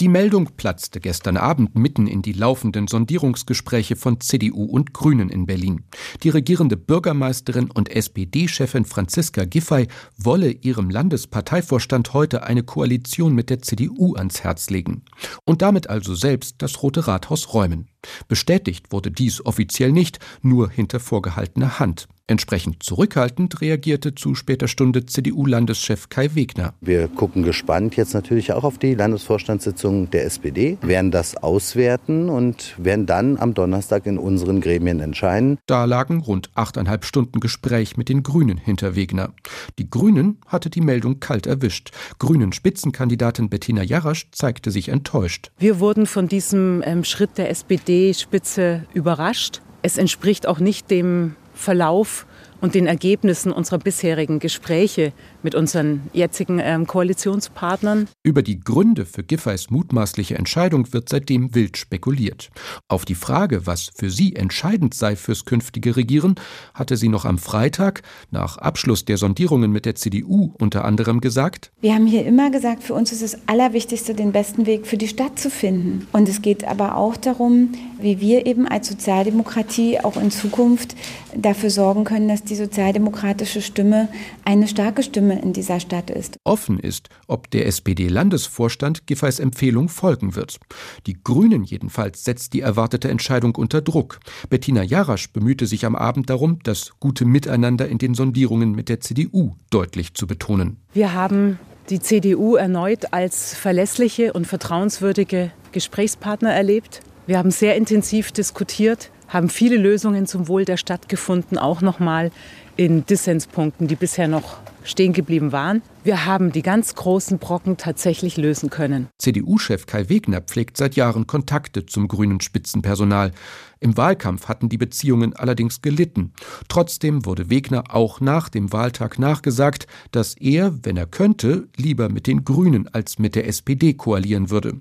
Die 0.00 0.08
Meldung 0.08 0.48
platzte 0.56 0.98
gestern 0.98 1.36
Abend 1.36 1.74
mitten 1.74 2.06
in 2.06 2.22
die 2.22 2.32
laufenden 2.32 2.88
Sondierungsgespräche 2.88 3.96
von 3.96 4.18
CDU 4.18 4.64
und 4.64 4.94
Grünen 4.94 5.28
in 5.28 5.44
Berlin. 5.44 5.84
Die 6.22 6.30
regierende 6.30 6.78
Bürgermeisterin 6.78 7.70
und 7.70 7.90
SPD-Chefin 7.90 8.86
Franziska 8.86 9.44
Giffey 9.44 9.88
wolle 10.16 10.52
ihrem 10.52 10.88
Landesparteivorstand 10.88 12.14
heute 12.14 12.44
eine 12.44 12.62
Koalition 12.62 13.34
mit 13.34 13.50
der 13.50 13.60
CDU 13.60 14.14
ans 14.14 14.42
Herz 14.42 14.70
legen 14.70 15.02
und 15.44 15.60
damit 15.60 15.90
also 15.90 16.14
selbst 16.14 16.56
das 16.62 16.82
Rote 16.82 17.06
Rathaus 17.06 17.52
räumen. 17.52 17.86
Bestätigt 18.26 18.92
wurde 18.92 19.10
dies 19.10 19.44
offiziell 19.44 19.92
nicht, 19.92 20.18
nur 20.40 20.70
hinter 20.70 20.98
vorgehaltener 20.98 21.78
Hand. 21.78 22.08
Entsprechend 22.30 22.84
zurückhaltend 22.84 23.60
reagierte 23.60 24.14
zu 24.14 24.36
später 24.36 24.68
Stunde 24.68 25.04
CDU-Landeschef 25.04 26.10
Kai 26.10 26.32
Wegner. 26.36 26.74
Wir 26.80 27.08
gucken 27.08 27.42
gespannt 27.42 27.96
jetzt 27.96 28.14
natürlich 28.14 28.52
auch 28.52 28.62
auf 28.62 28.78
die 28.78 28.94
Landesvorstandssitzung 28.94 30.10
der 30.12 30.26
SPD, 30.26 30.78
werden 30.80 31.10
das 31.10 31.36
auswerten 31.36 32.28
und 32.28 32.76
werden 32.78 33.06
dann 33.06 33.36
am 33.36 33.52
Donnerstag 33.52 34.06
in 34.06 34.16
unseren 34.16 34.60
Gremien 34.60 35.00
entscheiden. 35.00 35.58
Da 35.66 35.86
lagen 35.86 36.20
rund 36.20 36.50
achteinhalb 36.54 37.04
Stunden 37.04 37.40
Gespräch 37.40 37.96
mit 37.96 38.08
den 38.08 38.22
Grünen 38.22 38.58
hinter 38.58 38.94
Wegner. 38.94 39.32
Die 39.80 39.90
Grünen 39.90 40.38
hatte 40.46 40.70
die 40.70 40.82
Meldung 40.82 41.18
kalt 41.18 41.48
erwischt. 41.48 41.90
Grünen 42.20 42.52
Spitzenkandidatin 42.52 43.50
Bettina 43.50 43.82
Jarasch 43.82 44.28
zeigte 44.30 44.70
sich 44.70 44.90
enttäuscht. 44.90 45.50
Wir 45.58 45.80
wurden 45.80 46.06
von 46.06 46.28
diesem 46.28 46.80
ähm, 46.86 47.02
Schritt 47.02 47.38
der 47.38 47.50
SPD-Spitze 47.50 48.84
überrascht. 48.94 49.62
Es 49.82 49.98
entspricht 49.98 50.46
auch 50.46 50.60
nicht 50.60 50.92
dem 50.92 51.34
Verlauf 51.54 52.26
und 52.60 52.74
den 52.74 52.86
Ergebnissen 52.86 53.52
unserer 53.52 53.78
bisherigen 53.78 54.38
Gespräche 54.38 55.12
mit 55.42 55.54
unseren 55.54 56.02
jetzigen 56.12 56.60
ähm, 56.62 56.86
Koalitionspartnern. 56.86 58.08
Über 58.22 58.42
die 58.42 58.60
Gründe 58.60 59.06
für 59.06 59.22
Giffey's 59.22 59.70
mutmaßliche 59.70 60.36
Entscheidung 60.36 60.92
wird 60.92 61.08
seitdem 61.08 61.54
wild 61.54 61.76
spekuliert. 61.76 62.50
Auf 62.88 63.04
die 63.04 63.14
Frage, 63.14 63.66
was 63.66 63.90
für 63.94 64.10
sie 64.10 64.36
entscheidend 64.36 64.94
sei 64.94 65.16
fürs 65.16 65.44
künftige 65.44 65.96
Regieren, 65.96 66.34
hatte 66.74 66.96
sie 66.96 67.08
noch 67.08 67.24
am 67.24 67.38
Freitag 67.38 68.02
nach 68.30 68.58
Abschluss 68.58 69.04
der 69.04 69.16
Sondierungen 69.16 69.72
mit 69.72 69.86
der 69.86 69.94
CDU 69.94 70.52
unter 70.58 70.84
anderem 70.84 71.20
gesagt: 71.20 71.72
Wir 71.80 71.94
haben 71.94 72.06
hier 72.06 72.26
immer 72.26 72.50
gesagt, 72.50 72.82
für 72.82 72.94
uns 72.94 73.12
ist 73.12 73.22
es 73.22 73.38
allerwichtigste, 73.48 74.14
den 74.14 74.32
besten 74.32 74.66
Weg 74.66 74.86
für 74.86 74.96
die 74.96 75.08
Stadt 75.08 75.38
zu 75.38 75.50
finden. 75.50 76.06
Und 76.12 76.28
es 76.28 76.42
geht 76.42 76.64
aber 76.64 76.96
auch 76.96 77.16
darum, 77.16 77.72
wie 78.02 78.20
wir 78.20 78.46
eben 78.46 78.66
als 78.66 78.88
Sozialdemokratie 78.88 80.00
auch 80.00 80.16
in 80.16 80.30
Zukunft 80.30 80.96
dafür 81.34 81.70
sorgen 81.70 82.04
können, 82.04 82.28
dass 82.28 82.42
die 82.42 82.56
sozialdemokratische 82.56 83.62
Stimme 83.62 84.08
eine 84.44 84.68
starke 84.68 85.02
Stimme 85.02 85.40
in 85.40 85.52
dieser 85.52 85.80
Stadt 85.80 86.10
ist. 86.10 86.36
Offen 86.44 86.78
ist, 86.78 87.08
ob 87.26 87.50
der 87.50 87.66
SPD-Landesvorstand 87.66 89.06
Giffey's 89.06 89.38
Empfehlung 89.38 89.88
folgen 89.88 90.34
wird. 90.34 90.58
Die 91.06 91.16
Grünen 91.22 91.64
jedenfalls 91.64 92.24
setzt 92.24 92.52
die 92.52 92.60
erwartete 92.60 93.08
Entscheidung 93.08 93.54
unter 93.54 93.80
Druck. 93.80 94.20
Bettina 94.48 94.82
Jarasch 94.82 95.32
bemühte 95.32 95.66
sich 95.66 95.84
am 95.84 95.94
Abend 95.94 96.30
darum, 96.30 96.58
das 96.62 96.92
gute 97.00 97.24
Miteinander 97.24 97.88
in 97.88 97.98
den 97.98 98.14
Sondierungen 98.14 98.72
mit 98.72 98.88
der 98.88 99.00
CDU 99.00 99.54
deutlich 99.70 100.14
zu 100.14 100.26
betonen. 100.26 100.78
Wir 100.92 101.12
haben 101.14 101.58
die 101.90 102.00
CDU 102.00 102.54
erneut 102.54 103.12
als 103.12 103.54
verlässliche 103.54 104.32
und 104.32 104.46
vertrauenswürdige 104.46 105.50
Gesprächspartner 105.72 106.52
erlebt. 106.52 107.00
Wir 107.30 107.38
haben 107.38 107.52
sehr 107.52 107.76
intensiv 107.76 108.32
diskutiert 108.32 109.12
haben 109.30 109.48
viele 109.48 109.76
Lösungen 109.76 110.26
zum 110.26 110.48
Wohl 110.48 110.64
der 110.64 110.76
Stadt 110.76 111.08
gefunden, 111.08 111.56
auch 111.56 111.80
nochmal 111.80 112.30
in 112.76 113.06
Dissenspunkten, 113.06 113.86
die 113.86 113.94
bisher 113.94 114.26
noch 114.26 114.58
stehen 114.82 115.12
geblieben 115.12 115.52
waren. 115.52 115.82
Wir 116.02 116.26
haben 116.26 116.50
die 116.50 116.62
ganz 116.62 116.94
großen 116.94 117.38
Brocken 117.38 117.76
tatsächlich 117.76 118.36
lösen 118.36 118.70
können. 118.70 119.08
CDU-Chef 119.18 119.86
Kai 119.86 120.08
Wegner 120.08 120.40
pflegt 120.40 120.76
seit 120.76 120.96
Jahren 120.96 121.26
Kontakte 121.26 121.86
zum 121.86 122.08
grünen 122.08 122.40
Spitzenpersonal. 122.40 123.32
Im 123.78 123.96
Wahlkampf 123.96 124.48
hatten 124.48 124.68
die 124.68 124.78
Beziehungen 124.78 125.36
allerdings 125.36 125.82
gelitten. 125.82 126.32
Trotzdem 126.68 127.24
wurde 127.26 127.50
Wegner 127.50 127.94
auch 127.94 128.20
nach 128.20 128.48
dem 128.48 128.72
Wahltag 128.72 129.18
nachgesagt, 129.18 129.86
dass 130.10 130.34
er, 130.34 130.74
wenn 130.82 130.96
er 130.96 131.06
könnte, 131.06 131.68
lieber 131.76 132.08
mit 132.08 132.26
den 132.26 132.44
Grünen 132.44 132.88
als 132.88 133.18
mit 133.18 133.36
der 133.36 133.46
SPD 133.46 133.94
koalieren 133.94 134.50
würde. 134.50 134.80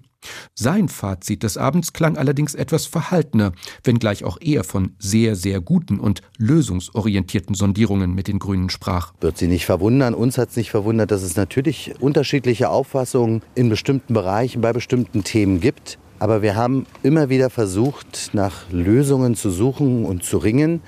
Sein 0.62 0.89
Fazit 0.89 1.43
des 1.43 1.58
Abends 1.58 1.93
klang 1.93 2.17
allerdings 2.17 2.53
etwas 2.53 2.86
verhaltener, 2.86 3.53
wenngleich 3.86 4.25
auch 4.25 4.38
er 4.41 4.65
von 4.65 4.93
sehr, 4.99 5.38
sehr 5.38 5.62
guten 5.62 6.01
und 6.01 6.21
lösungsorientierten 6.38 7.55
Sondierungen 7.55 8.13
mit 8.13 8.27
den 8.27 8.39
Grünen 8.39 8.69
sprach. 8.69 9.13
Wird 9.21 9.38
Sie 9.38 9.47
nicht 9.47 9.65
verwundern, 9.65 10.13
uns 10.13 10.38
hat 10.38 10.49
es 10.49 10.58
nicht 10.58 10.71
verwundert, 10.71 11.12
dass 11.12 11.23
es 11.23 11.38
natürlich 11.38 11.93
unterschiedliche 12.01 12.69
Auffassungen 12.69 13.41
in 13.55 13.69
bestimmten 13.69 14.13
Bereichen 14.13 14.60
bei 14.60 14.73
bestimmten 14.73 15.23
Themen 15.23 15.62
gibt. 15.62 15.97
Aber 16.19 16.41
wir 16.41 16.58
haben 16.58 16.86
immer 17.03 17.29
wieder 17.29 17.49
versucht, 17.49 18.32
nach 18.34 18.69
Lösungen 18.69 19.36
zu 19.36 19.51
suchen 19.51 20.03
und 20.03 20.25
zu 20.25 20.38
ringen. 20.38 20.82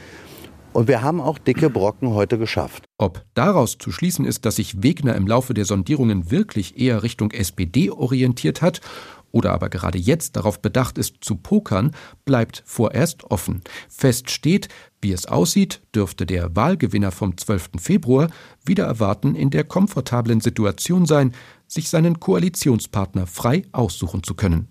Und 0.73 0.87
wir 0.87 1.01
haben 1.01 1.19
auch 1.19 1.37
dicke 1.37 1.69
Brocken 1.69 2.13
heute 2.13 2.37
geschafft. 2.37 2.85
Ob 2.97 3.23
daraus 3.33 3.77
zu 3.77 3.91
schließen 3.91 4.25
ist, 4.25 4.45
dass 4.45 4.57
sich 4.57 4.83
Wegner 4.83 5.15
im 5.15 5.27
Laufe 5.27 5.53
der 5.53 5.65
Sondierungen 5.65 6.31
wirklich 6.31 6.77
eher 6.79 7.03
Richtung 7.03 7.31
SPD 7.31 7.89
orientiert 7.89 8.61
hat 8.61 8.81
oder 9.31 9.51
aber 9.51 9.69
gerade 9.69 9.97
jetzt 9.97 10.35
darauf 10.35 10.61
bedacht 10.61 10.97
ist, 10.97 11.17
zu 11.21 11.35
pokern, 11.35 11.91
bleibt 12.25 12.63
vorerst 12.65 13.23
offen. 13.25 13.61
Fest 13.89 14.29
steht, 14.29 14.67
wie 15.01 15.11
es 15.11 15.25
aussieht, 15.25 15.81
dürfte 15.95 16.25
der 16.25 16.55
Wahlgewinner 16.55 17.11
vom 17.11 17.37
12. 17.37 17.71
Februar 17.79 18.29
wieder 18.63 18.85
erwarten 18.85 19.35
in 19.35 19.49
der 19.49 19.63
komfortablen 19.63 20.41
Situation 20.41 21.05
sein, 21.05 21.33
sich 21.67 21.89
seinen 21.89 22.19
Koalitionspartner 22.19 23.27
frei 23.27 23.63
aussuchen 23.71 24.23
zu 24.23 24.35
können. 24.35 24.67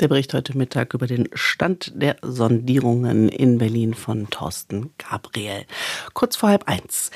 Der 0.00 0.08
Bericht 0.08 0.32
heute 0.32 0.56
Mittag 0.56 0.94
über 0.94 1.06
den 1.06 1.28
Stand 1.34 1.92
der 1.94 2.16
Sondierungen 2.22 3.28
in 3.28 3.58
Berlin 3.58 3.92
von 3.92 4.30
Thorsten 4.30 4.90
Gabriel. 4.96 5.66
Kurz 6.14 6.36
vor 6.36 6.48
halb 6.48 6.66
eins. 6.66 7.10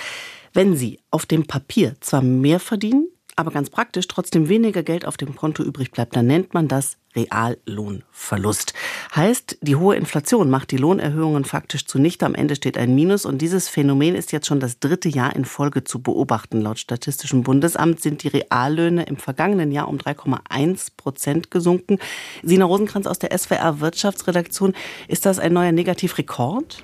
Wenn 0.53 0.77
Sie 0.77 1.01
auf 1.11 1.25
dem 1.25 1.47
Papier 1.47 1.97
zwar 2.01 2.21
mehr 2.21 2.61
verdienen, 2.61 3.09
aber 3.37 3.51
ganz 3.51 3.71
praktisch 3.71 4.09
trotzdem 4.09 4.49
weniger 4.49 4.83
Geld 4.83 5.07
auf 5.07 5.17
dem 5.17 5.35
Konto 5.35 5.63
übrig 5.63 5.91
bleibt, 5.91 6.15
dann 6.17 6.27
nennt 6.27 6.55
man 6.55 6.69
das 6.69 6.97
Reallohnverlust. 7.17 8.75
Heißt, 9.15 9.59
die 9.61 9.77
hohe 9.77 9.97
Inflation 9.97 10.51
macht 10.51 10.71
die 10.71 10.77
Lohnerhöhungen 10.77 11.45
faktisch 11.45 11.87
zunichte. 11.87 12.27
Am 12.27 12.35
Ende 12.35 12.57
steht 12.57 12.77
ein 12.77 12.95
Minus 12.95 13.25
und 13.25 13.39
dieses 13.39 13.69
Phänomen 13.69 14.15
ist 14.15 14.33
jetzt 14.33 14.47
schon 14.47 14.61
das 14.61 14.81
dritte 14.81 15.09
Jahr 15.09 15.35
in 15.35 15.45
Folge 15.45 15.85
zu 15.85 16.03
beobachten. 16.03 16.61
Laut 16.61 16.79
Statistischem 16.79 17.43
Bundesamt 17.43 18.01
sind 18.01 18.23
die 18.23 18.29
Reallöhne 18.29 19.05
im 19.05 19.17
vergangenen 19.17 19.71
Jahr 19.71 19.89
um 19.89 19.99
3,1 19.99 20.89
Prozent 20.97 21.51
gesunken. 21.51 21.99
Sina 22.43 22.65
Rosenkranz 22.65 23.07
aus 23.07 23.19
der 23.19 23.37
SWR 23.37 23.81
Wirtschaftsredaktion, 23.81 24.75
ist 25.09 25.27
das 25.27 25.39
ein 25.39 25.53
neuer 25.53 25.73
Negativrekord? 25.73 26.83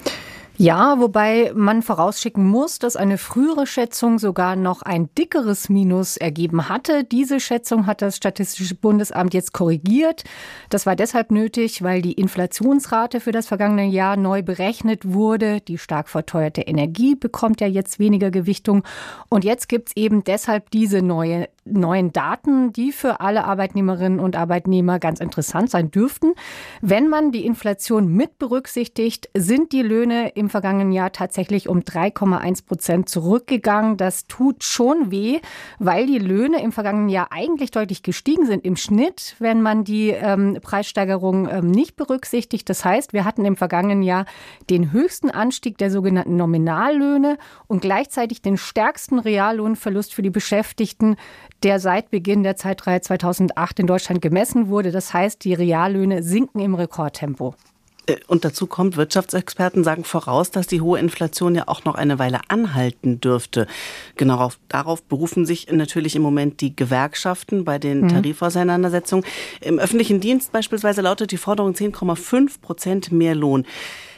Ja, 0.61 1.01
wobei 1.01 1.53
man 1.55 1.81
vorausschicken 1.81 2.47
muss, 2.47 2.79
dass 2.79 2.95
eine 2.95 3.17
frühere 3.17 3.67
Schätzung 3.67 4.19
sogar 4.19 4.57
noch 4.57 4.83
ein 4.83 5.09
dickeres 5.17 5.71
Minus 5.71 6.19
ergeben 6.19 6.69
hatte. 6.69 7.03
Diese 7.03 7.41
Schätzung 7.41 7.87
hat 7.87 8.03
das 8.03 8.19
Statistische 8.19 8.75
Bundesamt 8.75 9.33
jetzt 9.33 9.55
korrigiert. 9.55 10.23
Das 10.69 10.85
war 10.85 10.97
deshalb 10.97 11.31
nötig, 11.31 11.83
weil 11.83 12.03
die 12.03 12.13
Inflationsrate 12.13 13.21
für 13.21 13.33
das 13.33 13.47
vergangene 13.47 13.87
Jahr 13.87 14.19
neu 14.19 14.43
berechnet 14.43 15.11
wurde. 15.11 15.63
Die 15.63 15.79
stark 15.79 16.11
verteuerte 16.11 16.61
Energie 16.61 17.15
bekommt 17.15 17.63
ja 17.63 17.67
jetzt 17.67 17.99
weniger 17.99 18.31
Gewichtung. 18.31 18.85
Und 19.31 19.45
jetzt 19.45 19.67
gibt's 19.67 19.93
eben 19.97 20.25
deshalb 20.25 20.71
diese 20.73 21.01
neue 21.01 21.49
neuen 21.65 22.13
Daten, 22.13 22.73
die 22.73 22.93
für 22.93 23.21
alle 23.21 23.45
Arbeitnehmerinnen 23.45 24.21
und 24.21 24.37
Arbeitnehmer 24.37 24.99
ganz 24.99 25.21
interessant 25.21 25.71
sein 25.71 25.91
dürften. 25.91 26.35
Wenn 26.81 27.09
man 27.09 27.33
die 27.33 27.47
Inflation 27.47 28.09
mit 28.09 28.39
berücksichtigt, 28.39 29.31
sind 29.35 29.73
die 29.73 29.83
Löhne 29.83 30.31
im 30.31 30.50
vergangenen 30.51 30.93
Jahr 30.93 31.13
tatsächlich 31.13 31.69
um 31.69 31.81
3,1 31.81 32.67
Prozent 32.67 33.09
zurückgegangen. 33.09 33.97
Das 33.97 34.27
tut 34.27 34.63
schon 34.65 35.11
weh, 35.11 35.41
weil 35.79 36.07
die 36.07 36.19
Löhne 36.19 36.63
im 36.63 36.73
vergangenen 36.73 37.09
Jahr 37.09 37.29
eigentlich 37.31 37.71
deutlich 37.71 38.03
gestiegen 38.03 38.45
sind 38.45 38.65
im 38.65 38.77
Schnitt, 38.77 39.37
wenn 39.39 39.63
man 39.63 39.85
die 39.85 40.11
ähm, 40.11 40.59
Preissteigerung 40.61 41.49
ähm, 41.49 41.71
nicht 41.71 41.97
berücksichtigt. 41.97 42.69
Das 42.69 42.85
heißt, 42.85 43.13
wir 43.13 43.25
hatten 43.25 43.45
im 43.45 43.57
vergangenen 43.57 44.03
Jahr 44.03 44.27
den 44.69 44.93
höchsten 44.93 45.31
Anstieg 45.31 45.79
der 45.79 45.91
sogenannten 45.91 46.37
Nominallöhne 46.37 47.39
und 47.67 47.81
gleichzeitig 47.81 48.43
den 48.43 48.59
stärksten 48.59 49.19
Reallohnverlust 49.19 50.13
für 50.13 50.23
die 50.23 50.31
Beschäftigten 50.31 51.17
der 51.63 51.79
seit 51.79 52.11
Beginn 52.11 52.43
der 52.43 52.57
Zeitreihe 52.57 53.01
2008 53.01 53.81
in 53.81 53.87
Deutschland 53.87 54.23
gemessen 54.23 54.69
wurde. 54.69 54.91
Das 54.93 55.13
heißt, 55.13 55.45
die 55.45 55.55
Reallöhne 55.55 56.23
sinken 56.23 56.61
im 56.61 56.75
Rekordtempo. 56.75 57.55
Äh, 58.11 58.17
und 58.27 58.45
dazu 58.45 58.67
kommt, 58.67 58.97
Wirtschaftsexperten 58.97 59.85
sagen 59.85 60.05
voraus, 60.05 60.51
dass 60.51 60.67
die 60.67 60.81
hohe 60.81 60.99
Inflation 60.99 61.55
ja 61.55 61.65
auch 61.67 61.85
noch 61.85 61.95
eine 61.95 62.19
Weile 62.19 62.41
anhalten 62.49 63.21
dürfte. 63.21 63.67
Genau 64.17 64.51
darauf 64.69 65.03
berufen 65.03 65.47
sich 65.47 65.71
natürlich 65.71 66.17
im 66.17 66.23
Moment 66.23 66.61
die 66.61 66.75
Gewerkschaften 66.75 67.65
bei 67.65 67.79
den 67.79 68.03
mhm. 68.03 68.09
Tarifauseinandersetzungen. 68.09 69.25
Im 69.61 69.79
öffentlichen 69.79 70.21
Dienst 70.21 70.53
beispielsweise 70.53 71.01
lautet 71.03 71.33
die 71.33 71.37
Forderung 71.37 71.73
10,5 71.73 72.61
Prozent 72.61 73.13
mehr 73.13 73.35
Lohn. 73.35 73.67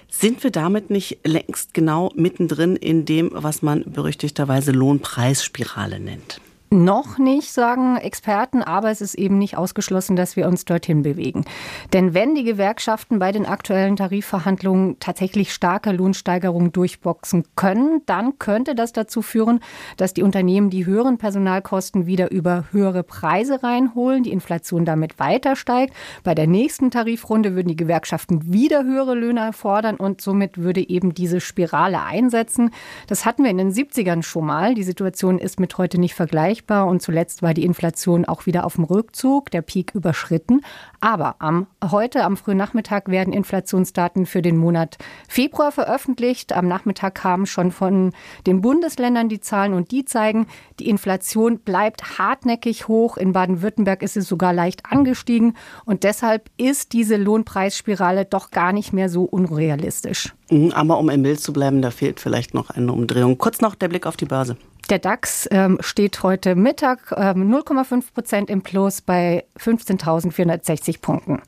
Sind 0.08 0.44
wir 0.44 0.50
damit 0.50 0.90
nicht 0.90 1.20
längst 1.24 1.72
genau 1.72 2.12
mittendrin 2.14 2.76
in 2.76 3.06
dem, 3.06 3.30
was 3.32 3.62
man 3.62 3.82
berüchtigterweise 3.86 4.70
Lohnpreisspirale 4.70 6.00
nennt? 6.00 6.40
Noch 6.72 7.18
nicht, 7.18 7.52
sagen 7.52 7.98
Experten, 7.98 8.62
aber 8.62 8.90
es 8.90 9.02
ist 9.02 9.14
eben 9.14 9.36
nicht 9.36 9.58
ausgeschlossen, 9.58 10.16
dass 10.16 10.36
wir 10.36 10.48
uns 10.48 10.64
dorthin 10.64 11.02
bewegen. 11.02 11.44
Denn 11.92 12.14
wenn 12.14 12.34
die 12.34 12.44
Gewerkschaften 12.44 13.18
bei 13.18 13.30
den 13.30 13.44
aktuellen 13.44 13.96
Tarifverhandlungen 13.96 14.98
tatsächlich 14.98 15.52
starke 15.52 15.92
Lohnsteigerungen 15.92 16.72
durchboxen 16.72 17.44
können, 17.56 18.00
dann 18.06 18.38
könnte 18.38 18.74
das 18.74 18.94
dazu 18.94 19.20
führen, 19.20 19.60
dass 19.98 20.14
die 20.14 20.22
Unternehmen 20.22 20.70
die 20.70 20.86
höheren 20.86 21.18
Personalkosten 21.18 22.06
wieder 22.06 22.30
über 22.30 22.64
höhere 22.70 23.02
Preise 23.02 23.62
reinholen, 23.62 24.22
die 24.22 24.32
Inflation 24.32 24.86
damit 24.86 25.18
weiter 25.18 25.56
steigt. 25.56 25.92
Bei 26.24 26.34
der 26.34 26.46
nächsten 26.46 26.90
Tarifrunde 26.90 27.54
würden 27.54 27.68
die 27.68 27.76
Gewerkschaften 27.76 28.50
wieder 28.50 28.82
höhere 28.82 29.14
Löhne 29.14 29.52
fordern 29.52 29.96
und 29.96 30.22
somit 30.22 30.56
würde 30.56 30.88
eben 30.88 31.12
diese 31.12 31.42
Spirale 31.42 32.00
einsetzen. 32.00 32.70
Das 33.08 33.26
hatten 33.26 33.42
wir 33.44 33.50
in 33.50 33.58
den 33.58 33.72
70ern 33.72 34.22
schon 34.22 34.46
mal. 34.46 34.74
Die 34.74 34.84
Situation 34.84 35.38
ist 35.38 35.60
mit 35.60 35.76
heute 35.76 36.00
nicht 36.00 36.14
vergleichbar 36.14 36.61
vergleichbar 36.62 36.86
und 36.86 37.02
zuletzt 37.02 37.42
war 37.42 37.54
die 37.54 37.64
Inflation 37.64 38.24
auch 38.24 38.46
wieder 38.46 38.64
auf 38.64 38.74
dem 38.74 38.84
Rückzug, 38.84 39.50
der 39.50 39.62
Peak 39.62 39.94
überschritten. 39.94 40.60
Aber 41.00 41.36
am, 41.40 41.66
heute 41.90 42.24
am 42.24 42.36
frühen 42.36 42.56
Nachmittag 42.56 43.08
werden 43.08 43.32
Inflationsdaten 43.32 44.26
für 44.26 44.42
den 44.42 44.56
Monat 44.56 44.98
Februar 45.28 45.72
veröffentlicht. 45.72 46.52
Am 46.52 46.68
Nachmittag 46.68 47.14
kamen 47.14 47.46
schon 47.46 47.72
von 47.72 48.12
den 48.46 48.60
Bundesländern 48.60 49.28
die 49.28 49.40
Zahlen 49.40 49.74
und 49.74 49.90
die 49.90 50.04
zeigen, 50.04 50.46
die 50.78 50.88
Inflation 50.88 51.58
bleibt 51.58 52.18
hartnäckig 52.18 52.88
hoch. 52.88 53.16
In 53.16 53.32
Baden-Württemberg 53.32 54.02
ist 54.02 54.16
es 54.16 54.28
sogar 54.28 54.52
leicht 54.52 54.86
angestiegen 54.86 55.54
und 55.84 56.04
deshalb 56.04 56.50
ist 56.56 56.92
diese 56.92 57.16
Lohnpreisspirale 57.16 58.24
doch 58.24 58.50
gar 58.50 58.72
nicht 58.72 58.92
mehr 58.92 59.08
so 59.08 59.24
unrealistisch. 59.24 60.34
Mhm, 60.50 60.72
aber 60.72 60.98
um 60.98 61.08
im 61.08 61.22
Bild 61.22 61.40
zu 61.40 61.52
bleiben, 61.52 61.82
da 61.82 61.90
fehlt 61.90 62.20
vielleicht 62.20 62.54
noch 62.54 62.70
eine 62.70 62.92
Umdrehung. 62.92 63.38
Kurz 63.38 63.60
noch 63.60 63.74
der 63.74 63.88
Blick 63.88 64.06
auf 64.06 64.16
die 64.16 64.26
Börse. 64.26 64.56
Der 64.90 64.98
DAX 64.98 65.48
ähm, 65.50 65.78
steht 65.80 66.22
heute 66.22 66.54
Mittag 66.54 67.12
ähm, 67.16 67.50
0,5 67.50 68.12
Prozent 68.12 68.50
im 68.50 68.62
Plus 68.62 69.00
bei 69.00 69.44
15.460 69.58 71.00
Punkten. 71.00 71.40